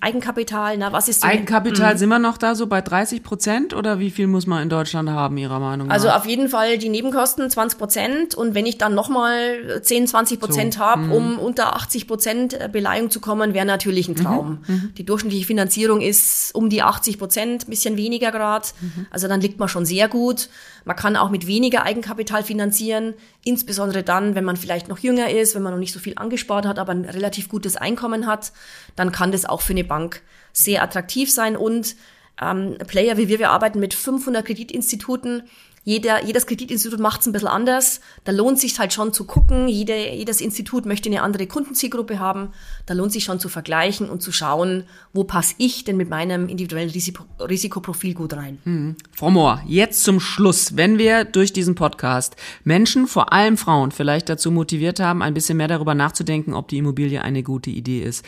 Eigenkapital, 0.03 0.77
na, 0.79 0.93
was 0.93 1.09
ist 1.09 1.21
so 1.21 1.29
Eigenkapital, 1.29 1.97
sind 1.97 2.09
wir 2.09 2.19
noch 2.19 2.37
da 2.37 2.57
so 2.57 2.67
bei 2.67 2.81
30 2.81 3.23
Prozent 3.23 3.73
oder 3.73 4.01
wie 4.01 4.11
viel 4.11 4.27
muss 4.27 4.49
man 4.49 4.61
in 4.61 4.69
Deutschland 4.69 5.09
haben, 5.09 5.39
Ihrer 5.39 5.61
Meinung 5.61 5.87
nach? 5.87 5.95
Also 5.95 6.09
auf 6.09 6.27
jeden 6.27 6.49
Fall 6.49 6.77
die 6.77 6.89
Nebenkosten 6.89 7.49
20 7.49 7.79
Prozent 7.79 8.35
und 8.35 8.57
wenn 8.57 8.67
ich 8.67 8.79
dann 8.79 8.97
nochmal 8.97 9.81
10, 9.81 10.09
20 10.09 10.41
Prozent 10.41 10.75
so. 10.75 10.81
habe, 10.81 11.03
mhm. 11.03 11.13
um 11.13 11.39
unter 11.39 11.77
80 11.77 12.09
Prozent 12.09 12.55
äh, 12.55 12.69
Beleihung 12.71 13.11
zu 13.11 13.21
kommen, 13.21 13.55
wäre 13.55 13.65
natürlich 13.65 14.09
ein 14.09 14.17
Traum. 14.17 14.65
Mhm. 14.67 14.75
mhm. 14.75 14.95
Die 14.99 15.05
durchschnittliche 15.05 15.47
Finanzierung 15.47 16.01
ist 16.01 16.53
um 16.53 16.69
die 16.69 16.83
80 16.83 17.21
Prozent, 17.21 17.69
bisschen 17.69 17.97
weniger 17.97 18.33
grad. 18.33 18.75
Mhm. 18.81 19.07
Also 19.11 19.29
dann 19.29 19.41
liegt 19.41 19.61
man 19.61 19.69
schon 19.69 19.85
sehr 19.85 20.09
gut. 20.09 20.49
Man 20.85 20.97
kann 20.97 21.17
auch 21.17 21.31
mit 21.31 21.47
weniger 21.47 21.85
Eigenkapital 21.85 22.43
finanzieren, 22.43 23.15
insbesondere 23.45 24.03
dann, 24.03 24.35
wenn 24.35 24.45
man 24.45 24.57
vielleicht 24.57 24.89
noch 24.89 24.99
jünger 24.99 25.31
ist, 25.31 25.55
wenn 25.55 25.63
man 25.63 25.73
noch 25.73 25.81
nicht 25.81 25.93
so 25.93 26.01
viel 26.01 26.15
angespart 26.17 26.67
hat, 26.67 26.79
aber 26.79 26.93
ein 26.93 27.05
relativ 27.05 27.49
gutes 27.49 27.77
Einkommen 27.77 28.27
hat, 28.27 28.53
dann 28.97 29.13
kann 29.13 29.33
das 29.33 29.45
auch 29.45 29.61
für 29.61 29.73
eine 29.73 29.85
Bank 29.85 30.23
sehr 30.53 30.83
attraktiv 30.83 31.31
sein. 31.33 31.57
Und 31.57 31.97
ähm, 32.41 32.77
Player 32.87 33.17
wie 33.17 33.29
wir, 33.29 33.39
wir 33.39 33.51
arbeiten 33.51 33.81
mit 33.81 33.95
500 33.95 34.45
Kreditinstituten 34.45 35.45
jeder, 35.85 36.25
jedes 36.25 36.47
Kreditinstitut 36.47 37.01
macht 37.01 37.23
es 37.23 37.27
ein 37.27 37.33
bisschen 37.33 37.49
anders. 37.49 38.01
Da 38.23 38.31
lohnt 38.31 38.61
sich 38.61 38.79
halt 38.79 38.93
schon 38.93 39.13
zu 39.13 39.25
gucken. 39.25 39.67
Jede, 39.67 39.97
jedes 40.11 40.41
Institut 40.41 40.87
möchte 40.87 41.09
eine 41.09 41.23
andere 41.23 41.49
Kundenzielgruppe 41.49 42.21
haben. 42.21 42.51
Da 42.87 42.95
lohnt 42.95 43.11
sich 43.11 43.25
schon 43.25 43.41
zu 43.41 43.49
vergleichen 43.49 44.09
und 44.09 44.23
zu 44.23 44.31
schauen, 44.31 44.85
wo 45.13 45.25
passe 45.25 45.55
ich 45.59 45.83
denn 45.83 45.97
mit 45.97 46.09
meinem 46.09 46.49
individuellen 46.49 46.91
Risiko, 46.91 47.25
Risikoprofil 47.41 48.15
gut 48.15 48.35
rein. 48.35 48.59
Hm. 48.63 48.97
Frau 49.13 49.31
Mohr, 49.31 49.61
jetzt 49.67 50.05
zum 50.05 50.21
Schluss. 50.21 50.77
Wenn 50.77 50.99
wir 50.99 51.25
durch 51.25 51.53
diesen 51.53 51.75
Podcast 51.75 52.37
Menschen, 52.63 53.09
vor 53.09 53.33
allem 53.33 53.57
Frauen, 53.57 53.91
vielleicht 53.91 54.29
dazu 54.29 54.53
motiviert 54.53 55.01
haben, 55.01 55.21
ein 55.21 55.35
bisschen 55.35 55.57
mehr 55.57 55.69
darüber 55.69 55.97
nachzudenken, 55.97 56.55
ob 56.55 56.69
die 56.69 56.79
Immobilie 56.79 57.23
eine 57.23 57.43
gute 57.43 57.71
Idee 57.71 58.05
ist, 58.05 58.25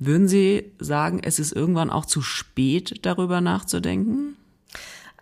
würden 0.00 0.26
Sie 0.26 0.72
sagen, 0.80 1.20
es 1.22 1.38
ist 1.38 1.52
irgendwann 1.52 1.90
auch 1.90 2.04
zu 2.04 2.20
spät, 2.20 2.96
darüber 3.02 3.40
nachzudenken? 3.40 4.36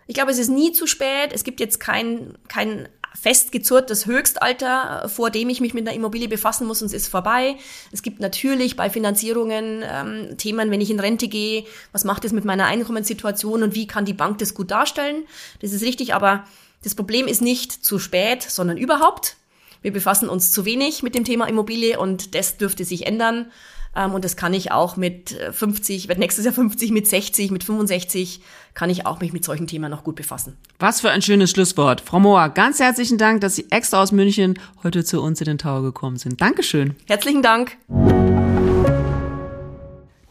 Ich 0.07 0.13
glaube, 0.13 0.31
es 0.31 0.37
ist 0.37 0.49
nie 0.49 0.71
zu 0.71 0.87
spät. 0.87 1.31
Es 1.33 1.43
gibt 1.43 1.59
jetzt 1.59 1.79
kein, 1.79 2.37
kein 2.47 2.87
festgezurrtes 3.15 4.05
Höchstalter, 4.05 5.07
vor 5.09 5.29
dem 5.29 5.49
ich 5.49 5.61
mich 5.61 5.73
mit 5.73 5.87
einer 5.87 5.95
Immobilie 5.95 6.27
befassen 6.27 6.67
muss 6.67 6.81
und 6.81 6.87
es 6.87 6.93
ist 6.93 7.07
vorbei. 7.07 7.55
Es 7.91 8.01
gibt 8.01 8.19
natürlich 8.19 8.75
bei 8.75 8.89
Finanzierungen 8.89 9.83
ähm, 9.83 10.37
Themen, 10.37 10.69
wenn 10.69 10.81
ich 10.81 10.91
in 10.91 10.99
Rente 10.99 11.27
gehe, 11.27 11.65
was 11.91 12.03
macht 12.03 12.25
es 12.25 12.33
mit 12.33 12.45
meiner 12.45 12.65
Einkommenssituation 12.65 13.63
und 13.63 13.73
wie 13.73 13.87
kann 13.87 14.05
die 14.05 14.13
Bank 14.13 14.37
das 14.39 14.53
gut 14.53 14.69
darstellen. 14.69 15.25
Das 15.61 15.71
ist 15.71 15.81
richtig, 15.81 16.13
aber 16.13 16.45
das 16.83 16.93
Problem 16.93 17.27
ist 17.27 17.41
nicht 17.41 17.71
zu 17.71 17.97
spät, 17.99 18.43
sondern 18.43 18.77
überhaupt. 18.77 19.37
Wir 19.81 19.93
befassen 19.93 20.29
uns 20.29 20.51
zu 20.51 20.65
wenig 20.65 21.03
mit 21.03 21.15
dem 21.15 21.23
Thema 21.23 21.47
Immobilie 21.47 21.99
und 21.99 22.35
das 22.35 22.57
dürfte 22.57 22.85
sich 22.85 23.05
ändern. 23.05 23.51
Ähm, 23.95 24.13
und 24.13 24.25
das 24.25 24.35
kann 24.35 24.53
ich 24.53 24.71
auch 24.71 24.97
mit 24.97 25.37
50, 25.51 26.05
äh, 26.05 26.09
wird 26.09 26.19
nächstes 26.19 26.45
Jahr 26.45 26.53
50, 26.53 26.91
mit 26.91 27.07
60, 27.07 27.51
mit 27.51 27.63
65, 27.63 28.41
kann 28.73 28.89
ich 28.89 29.05
auch 29.05 29.21
mich 29.21 29.31
mit 29.31 29.45
solchen 29.45 29.67
Themen 29.67 29.89
noch 29.89 30.03
gut 30.03 30.15
befassen. 30.15 30.57
Was 30.79 31.01
für 31.01 31.09
ein 31.09 31.21
schönes 31.21 31.51
Schlusswort. 31.51 32.01
Frau 32.01 32.19
Mohr, 32.19 32.49
ganz 32.49 32.79
herzlichen 32.79 33.17
Dank, 33.17 33.41
dass 33.41 33.55
Sie 33.55 33.67
extra 33.71 34.01
aus 34.01 34.11
München 34.11 34.59
heute 34.83 35.05
zu 35.05 35.21
uns 35.21 35.39
in 35.39 35.45
den 35.45 35.57
Tower 35.57 35.81
gekommen 35.81 36.17
sind. 36.17 36.41
Dankeschön. 36.41 36.95
Herzlichen 37.07 37.41
Dank. 37.41 37.77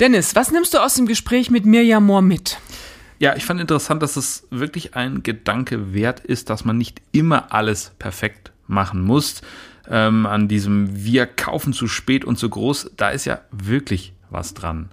Dennis, 0.00 0.34
was 0.34 0.50
nimmst 0.50 0.74
du 0.74 0.78
aus 0.78 0.94
dem 0.94 1.06
Gespräch 1.06 1.50
mit 1.50 1.64
Mirjam 1.64 2.04
Mohr 2.04 2.20
mit? 2.20 2.58
Ja, 3.20 3.36
ich 3.36 3.46
fand 3.46 3.60
interessant, 3.60 4.02
dass 4.02 4.16
es 4.16 4.46
wirklich 4.50 4.96
ein 4.96 5.22
Gedanke 5.22 5.94
wert 5.94 6.20
ist, 6.20 6.50
dass 6.50 6.64
man 6.64 6.76
nicht 6.76 7.00
immer 7.12 7.52
alles 7.52 7.92
perfekt 7.98 8.52
machen 8.66 9.00
muss 9.02 9.40
ähm, 9.90 10.26
an 10.26 10.48
diesem 10.48 11.04
Wir 11.04 11.26
kaufen 11.26 11.72
zu 11.72 11.86
spät 11.86 12.24
und 12.24 12.38
zu 12.38 12.48
groß, 12.48 12.92
da 12.96 13.10
ist 13.10 13.24
ja 13.24 13.40
wirklich 13.50 14.12
was 14.30 14.54
dran. 14.54 14.90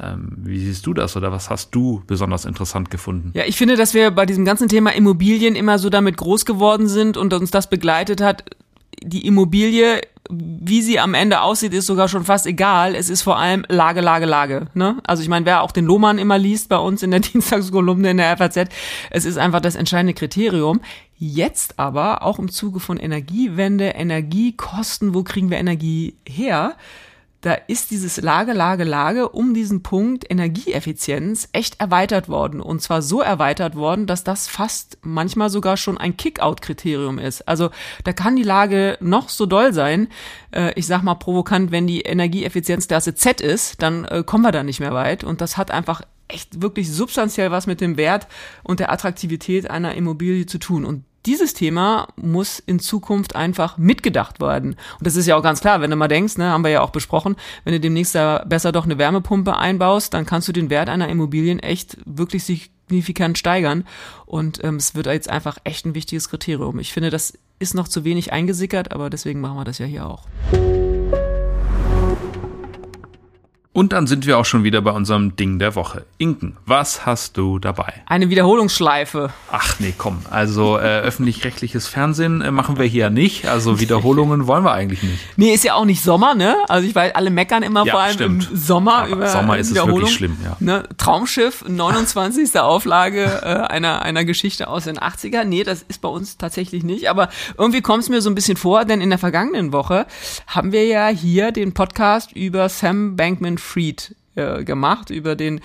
Ähm, 0.00 0.32
wie 0.38 0.58
siehst 0.58 0.86
du 0.86 0.94
das 0.94 1.16
oder 1.16 1.32
was 1.32 1.50
hast 1.50 1.74
du 1.74 2.02
besonders 2.06 2.44
interessant 2.44 2.90
gefunden? 2.90 3.32
Ja, 3.34 3.44
ich 3.46 3.56
finde, 3.56 3.76
dass 3.76 3.92
wir 3.92 4.10
bei 4.10 4.24
diesem 4.24 4.44
ganzen 4.44 4.68
Thema 4.68 4.94
Immobilien 4.94 5.54
immer 5.54 5.78
so 5.78 5.90
damit 5.90 6.16
groß 6.16 6.44
geworden 6.44 6.88
sind 6.88 7.16
und 7.16 7.34
uns 7.34 7.50
das 7.50 7.68
begleitet 7.68 8.20
hat. 8.20 8.44
Die 9.02 9.26
Immobilie 9.26 10.00
wie 10.30 10.80
sie 10.80 11.00
am 11.00 11.14
Ende 11.14 11.40
aussieht, 11.40 11.74
ist 11.74 11.86
sogar 11.86 12.08
schon 12.08 12.24
fast 12.24 12.46
egal. 12.46 12.94
Es 12.94 13.10
ist 13.10 13.22
vor 13.22 13.38
allem 13.38 13.64
Lage, 13.68 14.00
Lage, 14.00 14.26
Lage. 14.26 14.66
Ne? 14.74 14.98
Also 15.04 15.22
ich 15.22 15.28
meine, 15.28 15.44
wer 15.44 15.62
auch 15.62 15.72
den 15.72 15.84
Lohmann 15.84 16.18
immer 16.18 16.38
liest 16.38 16.68
bei 16.68 16.78
uns 16.78 17.02
in 17.02 17.10
der 17.10 17.20
Dienstagskolumne 17.20 18.10
in 18.10 18.16
der 18.18 18.36
FAZ, 18.36 18.68
es 19.10 19.24
ist 19.24 19.38
einfach 19.38 19.60
das 19.60 19.74
entscheidende 19.74 20.14
Kriterium. 20.14 20.80
Jetzt 21.16 21.78
aber 21.78 22.22
auch 22.22 22.38
im 22.38 22.50
Zuge 22.50 22.80
von 22.80 22.96
Energiewende, 22.98 23.88
Energiekosten, 23.88 25.14
wo 25.14 25.22
kriegen 25.22 25.50
wir 25.50 25.58
Energie 25.58 26.14
her? 26.26 26.76
Da 27.40 27.54
ist 27.54 27.90
dieses 27.90 28.20
Lage, 28.20 28.52
Lage, 28.52 28.84
Lage 28.84 29.30
um 29.30 29.54
diesen 29.54 29.82
Punkt 29.82 30.30
Energieeffizienz 30.30 31.48
echt 31.52 31.80
erweitert 31.80 32.28
worden. 32.28 32.60
Und 32.60 32.82
zwar 32.82 33.00
so 33.00 33.20
erweitert 33.20 33.76
worden, 33.76 34.06
dass 34.06 34.24
das 34.24 34.46
fast 34.46 34.98
manchmal 35.02 35.48
sogar 35.48 35.76
schon 35.76 35.96
ein 35.96 36.16
Kick-out-Kriterium 36.16 37.18
ist. 37.18 37.48
Also 37.48 37.70
da 38.04 38.12
kann 38.12 38.36
die 38.36 38.42
Lage 38.42 38.98
noch 39.00 39.30
so 39.30 39.46
doll 39.46 39.72
sein. 39.72 40.08
Äh, 40.50 40.72
ich 40.74 40.86
sag 40.86 41.02
mal 41.02 41.14
provokant, 41.14 41.70
wenn 41.72 41.86
die 41.86 42.02
Energieeffizienzklasse 42.02 43.14
Z 43.14 43.40
ist, 43.40 43.82
dann 43.82 44.04
äh, 44.04 44.22
kommen 44.24 44.44
wir 44.44 44.52
da 44.52 44.62
nicht 44.62 44.80
mehr 44.80 44.92
weit. 44.92 45.24
Und 45.24 45.40
das 45.40 45.56
hat 45.56 45.70
einfach 45.70 46.02
echt 46.28 46.62
wirklich 46.62 46.92
substanziell 46.92 47.50
was 47.50 47.66
mit 47.66 47.80
dem 47.80 47.96
Wert 47.96 48.28
und 48.62 48.80
der 48.80 48.92
Attraktivität 48.92 49.68
einer 49.70 49.94
Immobilie 49.94 50.46
zu 50.46 50.58
tun. 50.58 50.84
Und 50.84 51.04
dieses 51.26 51.54
Thema 51.54 52.08
muss 52.16 52.58
in 52.58 52.78
Zukunft 52.78 53.36
einfach 53.36 53.76
mitgedacht 53.76 54.40
werden. 54.40 54.72
Und 54.98 55.06
das 55.06 55.16
ist 55.16 55.26
ja 55.26 55.36
auch 55.36 55.42
ganz 55.42 55.60
klar, 55.60 55.80
wenn 55.80 55.90
du 55.90 55.96
mal 55.96 56.08
denkst, 56.08 56.38
ne, 56.38 56.50
haben 56.50 56.64
wir 56.64 56.70
ja 56.70 56.80
auch 56.80 56.90
besprochen, 56.90 57.36
wenn 57.64 57.74
du 57.74 57.80
demnächst 57.80 58.14
da 58.14 58.44
besser 58.46 58.72
doch 58.72 58.84
eine 58.84 58.98
Wärmepumpe 58.98 59.56
einbaust, 59.56 60.14
dann 60.14 60.26
kannst 60.26 60.48
du 60.48 60.52
den 60.52 60.70
Wert 60.70 60.88
einer 60.88 61.08
Immobilien 61.08 61.58
echt 61.58 61.98
wirklich 62.06 62.44
signifikant 62.44 63.38
steigern. 63.38 63.84
Und 64.26 64.62
ähm, 64.64 64.76
es 64.76 64.94
wird 64.94 65.06
jetzt 65.06 65.28
einfach 65.28 65.58
echt 65.64 65.84
ein 65.84 65.94
wichtiges 65.94 66.30
Kriterium. 66.30 66.78
Ich 66.78 66.92
finde, 66.92 67.10
das 67.10 67.34
ist 67.58 67.74
noch 67.74 67.88
zu 67.88 68.04
wenig 68.04 68.32
eingesickert, 68.32 68.92
aber 68.92 69.10
deswegen 69.10 69.40
machen 69.40 69.56
wir 69.56 69.64
das 69.64 69.78
ja 69.78 69.86
hier 69.86 70.06
auch. 70.06 70.24
Und 73.72 73.92
dann 73.92 74.08
sind 74.08 74.26
wir 74.26 74.36
auch 74.36 74.44
schon 74.44 74.64
wieder 74.64 74.82
bei 74.82 74.90
unserem 74.90 75.36
Ding 75.36 75.60
der 75.60 75.76
Woche. 75.76 76.04
Inken, 76.18 76.56
was 76.66 77.06
hast 77.06 77.36
du 77.36 77.60
dabei? 77.60 78.02
Eine 78.06 78.28
Wiederholungsschleife. 78.28 79.30
Ach 79.52 79.78
nee, 79.78 79.94
komm. 79.96 80.22
Also 80.28 80.76
äh, 80.76 80.98
öffentlich-rechtliches 81.02 81.86
Fernsehen 81.86 82.40
äh, 82.40 82.50
machen 82.50 82.78
wir 82.78 82.86
hier 82.86 83.10
nicht. 83.10 83.46
Also 83.46 83.78
Wiederholungen 83.78 84.48
wollen 84.48 84.64
wir 84.64 84.72
eigentlich 84.72 85.04
nicht. 85.04 85.20
Nee, 85.36 85.54
ist 85.54 85.64
ja 85.64 85.74
auch 85.74 85.84
nicht 85.84 86.02
Sommer, 86.02 86.34
ne? 86.34 86.56
Also 86.68 86.86
ich 86.86 86.94
weiß, 86.94 87.14
alle 87.14 87.30
meckern 87.30 87.62
immer 87.62 87.86
ja, 87.86 87.92
vor 87.92 88.00
allem 88.00 88.14
stimmt. 88.14 88.50
im 88.50 88.56
Sommer 88.56 88.96
Aber 88.96 89.08
über 89.08 89.28
Sommer 89.28 89.56
ist 89.56 89.70
es 89.70 89.76
wirklich 89.76 90.12
schlimm, 90.12 90.36
ja. 90.44 90.56
Ne? 90.58 90.82
Traumschiff, 90.98 91.64
29. 91.66 92.58
Auflage 92.60 93.24
äh, 93.42 93.46
einer, 93.46 94.02
einer 94.02 94.24
Geschichte 94.24 94.68
aus 94.68 94.84
den 94.84 94.98
80er. 94.98 95.44
Nee, 95.44 95.62
das 95.62 95.82
ist 95.82 96.00
bei 96.00 96.08
uns 96.08 96.36
tatsächlich 96.36 96.82
nicht. 96.82 97.08
Aber 97.08 97.28
irgendwie 97.56 97.80
kommt 97.80 98.02
es 98.02 98.08
mir 98.08 98.20
so 98.20 98.28
ein 98.28 98.34
bisschen 98.34 98.56
vor, 98.56 98.84
denn 98.84 99.00
in 99.00 99.10
der 99.10 99.18
vergangenen 99.18 99.72
Woche 99.72 100.06
haben 100.48 100.72
wir 100.72 100.86
ja 100.86 101.06
hier 101.08 101.52
den 101.52 101.72
Podcast 101.72 102.32
über 102.32 102.68
Sam 102.68 103.16
Bankman 103.16 103.59
Fried 103.60 104.16
äh, 104.34 104.64
gemacht, 104.64 105.10
über 105.10 105.36
den 105.36 105.60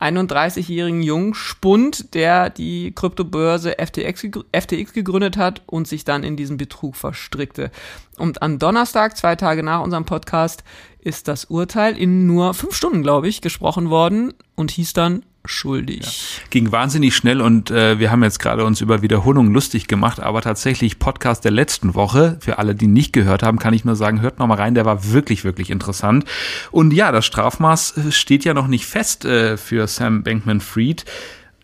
31-jährigen 0.00 1.02
Jungspund, 1.02 2.14
der 2.14 2.50
die 2.50 2.92
Kryptobörse 2.94 3.76
FTX, 3.78 4.28
FTX 4.52 4.92
gegründet 4.92 5.36
hat 5.36 5.62
und 5.66 5.88
sich 5.88 6.04
dann 6.04 6.22
in 6.22 6.36
diesen 6.36 6.56
Betrug 6.56 6.94
verstrickte. 6.94 7.70
Und 8.16 8.42
am 8.42 8.58
Donnerstag, 8.58 9.16
zwei 9.16 9.34
Tage 9.34 9.62
nach 9.62 9.80
unserem 9.80 10.04
Podcast, 10.04 10.62
ist 11.00 11.26
das 11.26 11.46
Urteil 11.46 11.96
in 11.96 12.26
nur 12.26 12.54
fünf 12.54 12.74
Stunden, 12.74 13.02
glaube 13.02 13.28
ich, 13.28 13.40
gesprochen 13.40 13.90
worden 13.90 14.34
und 14.54 14.70
hieß 14.70 14.92
dann 14.92 15.24
schuldig. 15.44 16.00
Ja. 16.02 16.44
Ging 16.50 16.72
wahnsinnig 16.72 17.16
schnell 17.16 17.40
und 17.40 17.70
äh, 17.70 17.98
wir 17.98 18.10
haben 18.10 18.22
jetzt 18.22 18.38
gerade 18.38 18.64
uns 18.64 18.80
über 18.80 19.02
Wiederholungen 19.02 19.52
lustig 19.52 19.88
gemacht, 19.88 20.20
aber 20.20 20.42
tatsächlich 20.42 20.98
Podcast 20.98 21.44
der 21.44 21.52
letzten 21.52 21.94
Woche, 21.94 22.36
für 22.40 22.58
alle, 22.58 22.74
die 22.74 22.86
nicht 22.86 23.12
gehört 23.12 23.42
haben, 23.42 23.58
kann 23.58 23.74
ich 23.74 23.84
nur 23.84 23.96
sagen, 23.96 24.20
hört 24.20 24.38
nochmal 24.38 24.58
rein, 24.58 24.74
der 24.74 24.84
war 24.84 25.12
wirklich, 25.12 25.44
wirklich 25.44 25.70
interessant. 25.70 26.24
Und 26.70 26.92
ja, 26.92 27.12
das 27.12 27.26
Strafmaß 27.26 27.96
äh, 27.96 28.12
steht 28.12 28.44
ja 28.44 28.54
noch 28.54 28.68
nicht 28.68 28.86
fest 28.86 29.24
äh, 29.24 29.56
für 29.56 29.86
Sam 29.86 30.22
Bankman-Fried. 30.22 31.04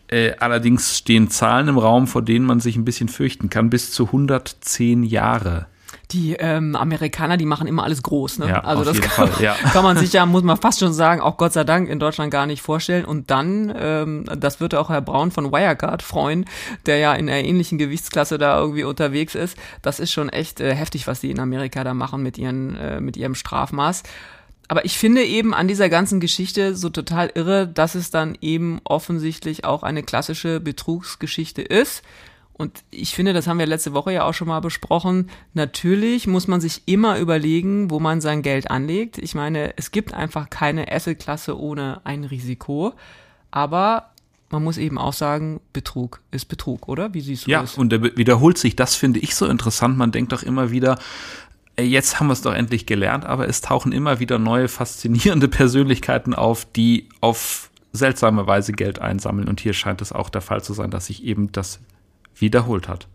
Äh, 0.09 0.33
allerdings 0.39 0.99
stehen 0.99 1.31
Zahlen 1.31 1.69
im 1.69 1.79
Raum, 1.79 2.07
vor 2.07 2.23
denen 2.23 2.47
man 2.47 2.61
sich 2.61 2.77
ein 2.77 2.85
bisschen 2.85 3.09
fürchten 3.09 3.51
kann, 3.51 3.71
bis 3.71 3.91
zu 3.91 4.07
110 4.07 5.03
Jahre 5.03 5.67
die 6.15 6.35
ähm, 6.39 6.77
Amerikaner, 6.77 7.37
die 7.37 7.45
machen 7.45 7.67
immer 7.67 7.83
alles 7.83 8.03
groß. 8.03 8.39
Ne? 8.39 8.49
Ja, 8.49 8.61
also 8.61 8.85
das 8.85 9.01
kann, 9.01 9.29
ja. 9.41 9.55
kann 9.73 9.83
man 9.83 9.99
sich 9.99 10.13
ja, 10.13 10.25
muss 10.27 10.45
man 10.45 10.57
fast 10.57 10.79
schon 10.79 10.93
sagen, 10.93 11.21
auch 11.21 11.37
Gott 11.37 11.53
sei 11.53 11.65
Dank 11.65 11.89
in 11.89 11.99
Deutschland 11.99 12.31
gar 12.31 12.47
nicht 12.47 12.63
vorstellen. 12.63 13.05
Und 13.05 13.31
dann, 13.31 13.75
ähm, 13.77 14.25
das 14.39 14.61
wird 14.61 14.75
auch 14.77 14.91
Herr 14.91 15.01
Braun 15.01 15.33
von 15.33 15.53
Wirecard 15.53 16.03
freuen, 16.03 16.45
der 16.87 16.99
ja 16.99 17.15
in 17.15 17.29
einer 17.29 17.45
ähnlichen 17.45 17.79
Gewichtsklasse 17.79 18.39
da 18.39 18.59
irgendwie 18.59 18.85
unterwegs 18.85 19.35
ist. 19.35 19.59
Das 19.83 19.99
ist 19.99 20.13
schon 20.13 20.29
echt 20.29 20.61
äh, 20.61 20.75
heftig, 20.75 21.09
was 21.09 21.21
die 21.21 21.33
in 21.33 21.41
Amerika 21.41 21.83
da 21.83 21.95
machen 21.95 22.23
mit, 22.23 22.39
ihren, 22.39 22.77
äh, 22.77 23.01
mit 23.01 23.17
ihrem 23.17 23.35
Strafmaß. 23.35 24.05
aber 24.69 24.85
ich 24.85 24.97
finde 24.97 25.25
eben 25.25 25.53
an 25.53 25.67
dieser 25.67 25.89
ganzen 25.89 26.21
Geschichte 26.21 26.77
so 26.77 26.91
total 26.91 27.33
irre, 27.35 27.67
dass 27.67 27.97
es 27.97 28.11
dann 28.13 28.39
eben 28.41 28.81
offensichtlich 28.85 29.65
auch 29.65 29.83
eine 29.83 30.05
klassische 30.05 30.61
Betrugsgeschichte 30.61 31.63
ist. 31.63 32.03
Und 32.57 32.85
ich 32.91 33.15
finde, 33.15 33.33
das 33.33 33.49
haben 33.49 33.59
wir 33.59 33.67
letzte 33.67 33.95
Woche 33.95 34.13
ja 34.13 34.25
auch 34.25 34.33
schon 34.33 34.47
mal 34.47 34.61
besprochen. 34.61 35.29
Natürlich 35.55 36.29
muss 36.29 36.47
man 36.47 36.61
sich 36.61 36.83
immer 36.87 37.19
überlegen, 37.19 37.91
wo 37.91 37.99
man 37.99 38.21
sein 38.21 38.43
Geld 38.43 38.71
anlegt. 38.71 39.19
Ich 39.19 39.35
meine, 39.35 39.77
es 39.77 39.91
gibt 39.91 40.15
einfach 40.15 40.51
keine 40.51 40.91
Asset-Klasse 40.91 41.59
ohne 41.59 42.01
ein 42.05 42.23
Risiko. 42.23 42.95
Aber 43.51 44.13
man 44.51 44.63
muss 44.63 44.79
eben 44.79 44.99
auch 44.99 45.13
sagen, 45.13 45.61
Betrug 45.73 46.21
ist 46.31 46.45
Betrug, 46.45 46.87
oder? 46.89 47.13
Wie 47.13 47.21
siehst 47.21 47.47
du 47.47 47.51
ja, 47.51 47.61
das? 47.61 47.75
Ja, 47.75 47.81
und 47.81 47.91
der 47.91 48.17
wiederholt 48.17 48.57
sich. 48.57 48.77
Das 48.77 48.95
finde 48.95 49.19
ich 49.19 49.35
so 49.35 49.47
interessant. 49.47 49.99
Man 49.99 50.13
denkt 50.13 50.31
doch 50.31 50.45
immer 50.45 50.71
wieder, 50.71 50.97
jetzt 51.77 52.21
haben 52.21 52.29
wir 52.29 52.35
es 52.35 52.43
doch 52.43 52.55
endlich 52.55 52.87
gelernt, 52.87 53.25
aber 53.25 53.49
es 53.49 53.63
tauchen 53.63 53.91
immer 53.91 54.21
wieder 54.21 54.39
neue 54.39 54.69
faszinierende 54.69 55.49
Persönlichkeiten 55.49 56.35
auf, 56.35 56.67
die 56.67 57.09
auf 57.21 57.71
seltsame 57.93 58.47
Weise 58.47 58.73
Geld 58.73 59.01
einsammeln. 59.01 59.49
Und 59.49 59.59
hier 59.59 59.73
scheint 59.73 60.01
es 60.03 60.13
auch 60.13 60.29
der 60.31 60.41
Fall 60.41 60.63
zu 60.63 60.73
sein, 60.73 60.93
dass 60.93 61.07
sich 61.07 61.25
eben 61.25 61.51
das 61.51 61.81
wiederholt 62.37 62.89
hat. 62.89 63.09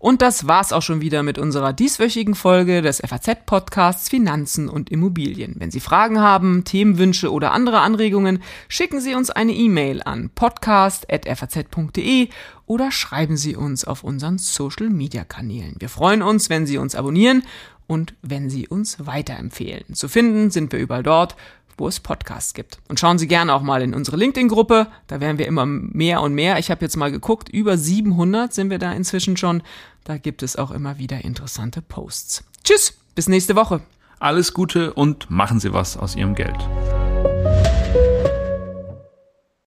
Und 0.00 0.22
das 0.22 0.48
war's 0.48 0.72
auch 0.72 0.80
schon 0.80 1.02
wieder 1.02 1.22
mit 1.22 1.36
unserer 1.36 1.74
dieswöchigen 1.74 2.34
Folge 2.34 2.80
des 2.80 3.02
FAZ-Podcasts 3.06 4.08
Finanzen 4.08 4.70
und 4.70 4.88
Immobilien. 4.90 5.56
Wenn 5.58 5.70
Sie 5.70 5.80
Fragen 5.80 6.20
haben, 6.20 6.64
Themenwünsche 6.64 7.30
oder 7.30 7.52
andere 7.52 7.80
Anregungen, 7.80 8.42
schicken 8.66 9.02
Sie 9.02 9.14
uns 9.14 9.28
eine 9.28 9.52
E-Mail 9.52 10.02
an 10.02 10.30
podcast.faz.de 10.34 12.30
oder 12.64 12.90
schreiben 12.90 13.36
Sie 13.36 13.54
uns 13.54 13.84
auf 13.84 14.02
unseren 14.02 14.38
Social-Media-Kanälen. 14.38 15.76
Wir 15.80 15.90
freuen 15.90 16.22
uns, 16.22 16.48
wenn 16.48 16.64
Sie 16.64 16.78
uns 16.78 16.94
abonnieren 16.94 17.42
und 17.86 18.14
wenn 18.22 18.48
Sie 18.48 18.68
uns 18.68 19.04
weiterempfehlen. 19.04 19.94
Zu 19.94 20.08
finden 20.08 20.50
sind 20.50 20.72
wir 20.72 20.78
überall 20.78 21.02
dort, 21.02 21.36
wo 21.80 21.88
es 21.88 21.98
Podcasts 21.98 22.54
gibt. 22.54 22.78
Und 22.88 23.00
schauen 23.00 23.18
Sie 23.18 23.26
gerne 23.26 23.52
auch 23.54 23.62
mal 23.62 23.82
in 23.82 23.94
unsere 23.94 24.16
LinkedIn-Gruppe. 24.16 24.86
Da 25.08 25.20
werden 25.20 25.38
wir 25.38 25.48
immer 25.48 25.66
mehr 25.66 26.20
und 26.20 26.34
mehr. 26.34 26.58
Ich 26.58 26.70
habe 26.70 26.82
jetzt 26.84 26.96
mal 26.96 27.10
geguckt, 27.10 27.48
über 27.48 27.76
700 27.76 28.52
sind 28.52 28.70
wir 28.70 28.78
da 28.78 28.92
inzwischen 28.92 29.36
schon. 29.36 29.62
Da 30.04 30.18
gibt 30.18 30.42
es 30.42 30.56
auch 30.56 30.70
immer 30.70 30.98
wieder 30.98 31.24
interessante 31.24 31.82
Posts. 31.82 32.44
Tschüss, 32.62 32.94
bis 33.14 33.28
nächste 33.28 33.56
Woche. 33.56 33.80
Alles 34.20 34.54
Gute 34.54 34.92
und 34.92 35.30
machen 35.30 35.58
Sie 35.58 35.72
was 35.72 35.96
aus 35.96 36.14
Ihrem 36.14 36.34
Geld. 36.34 36.58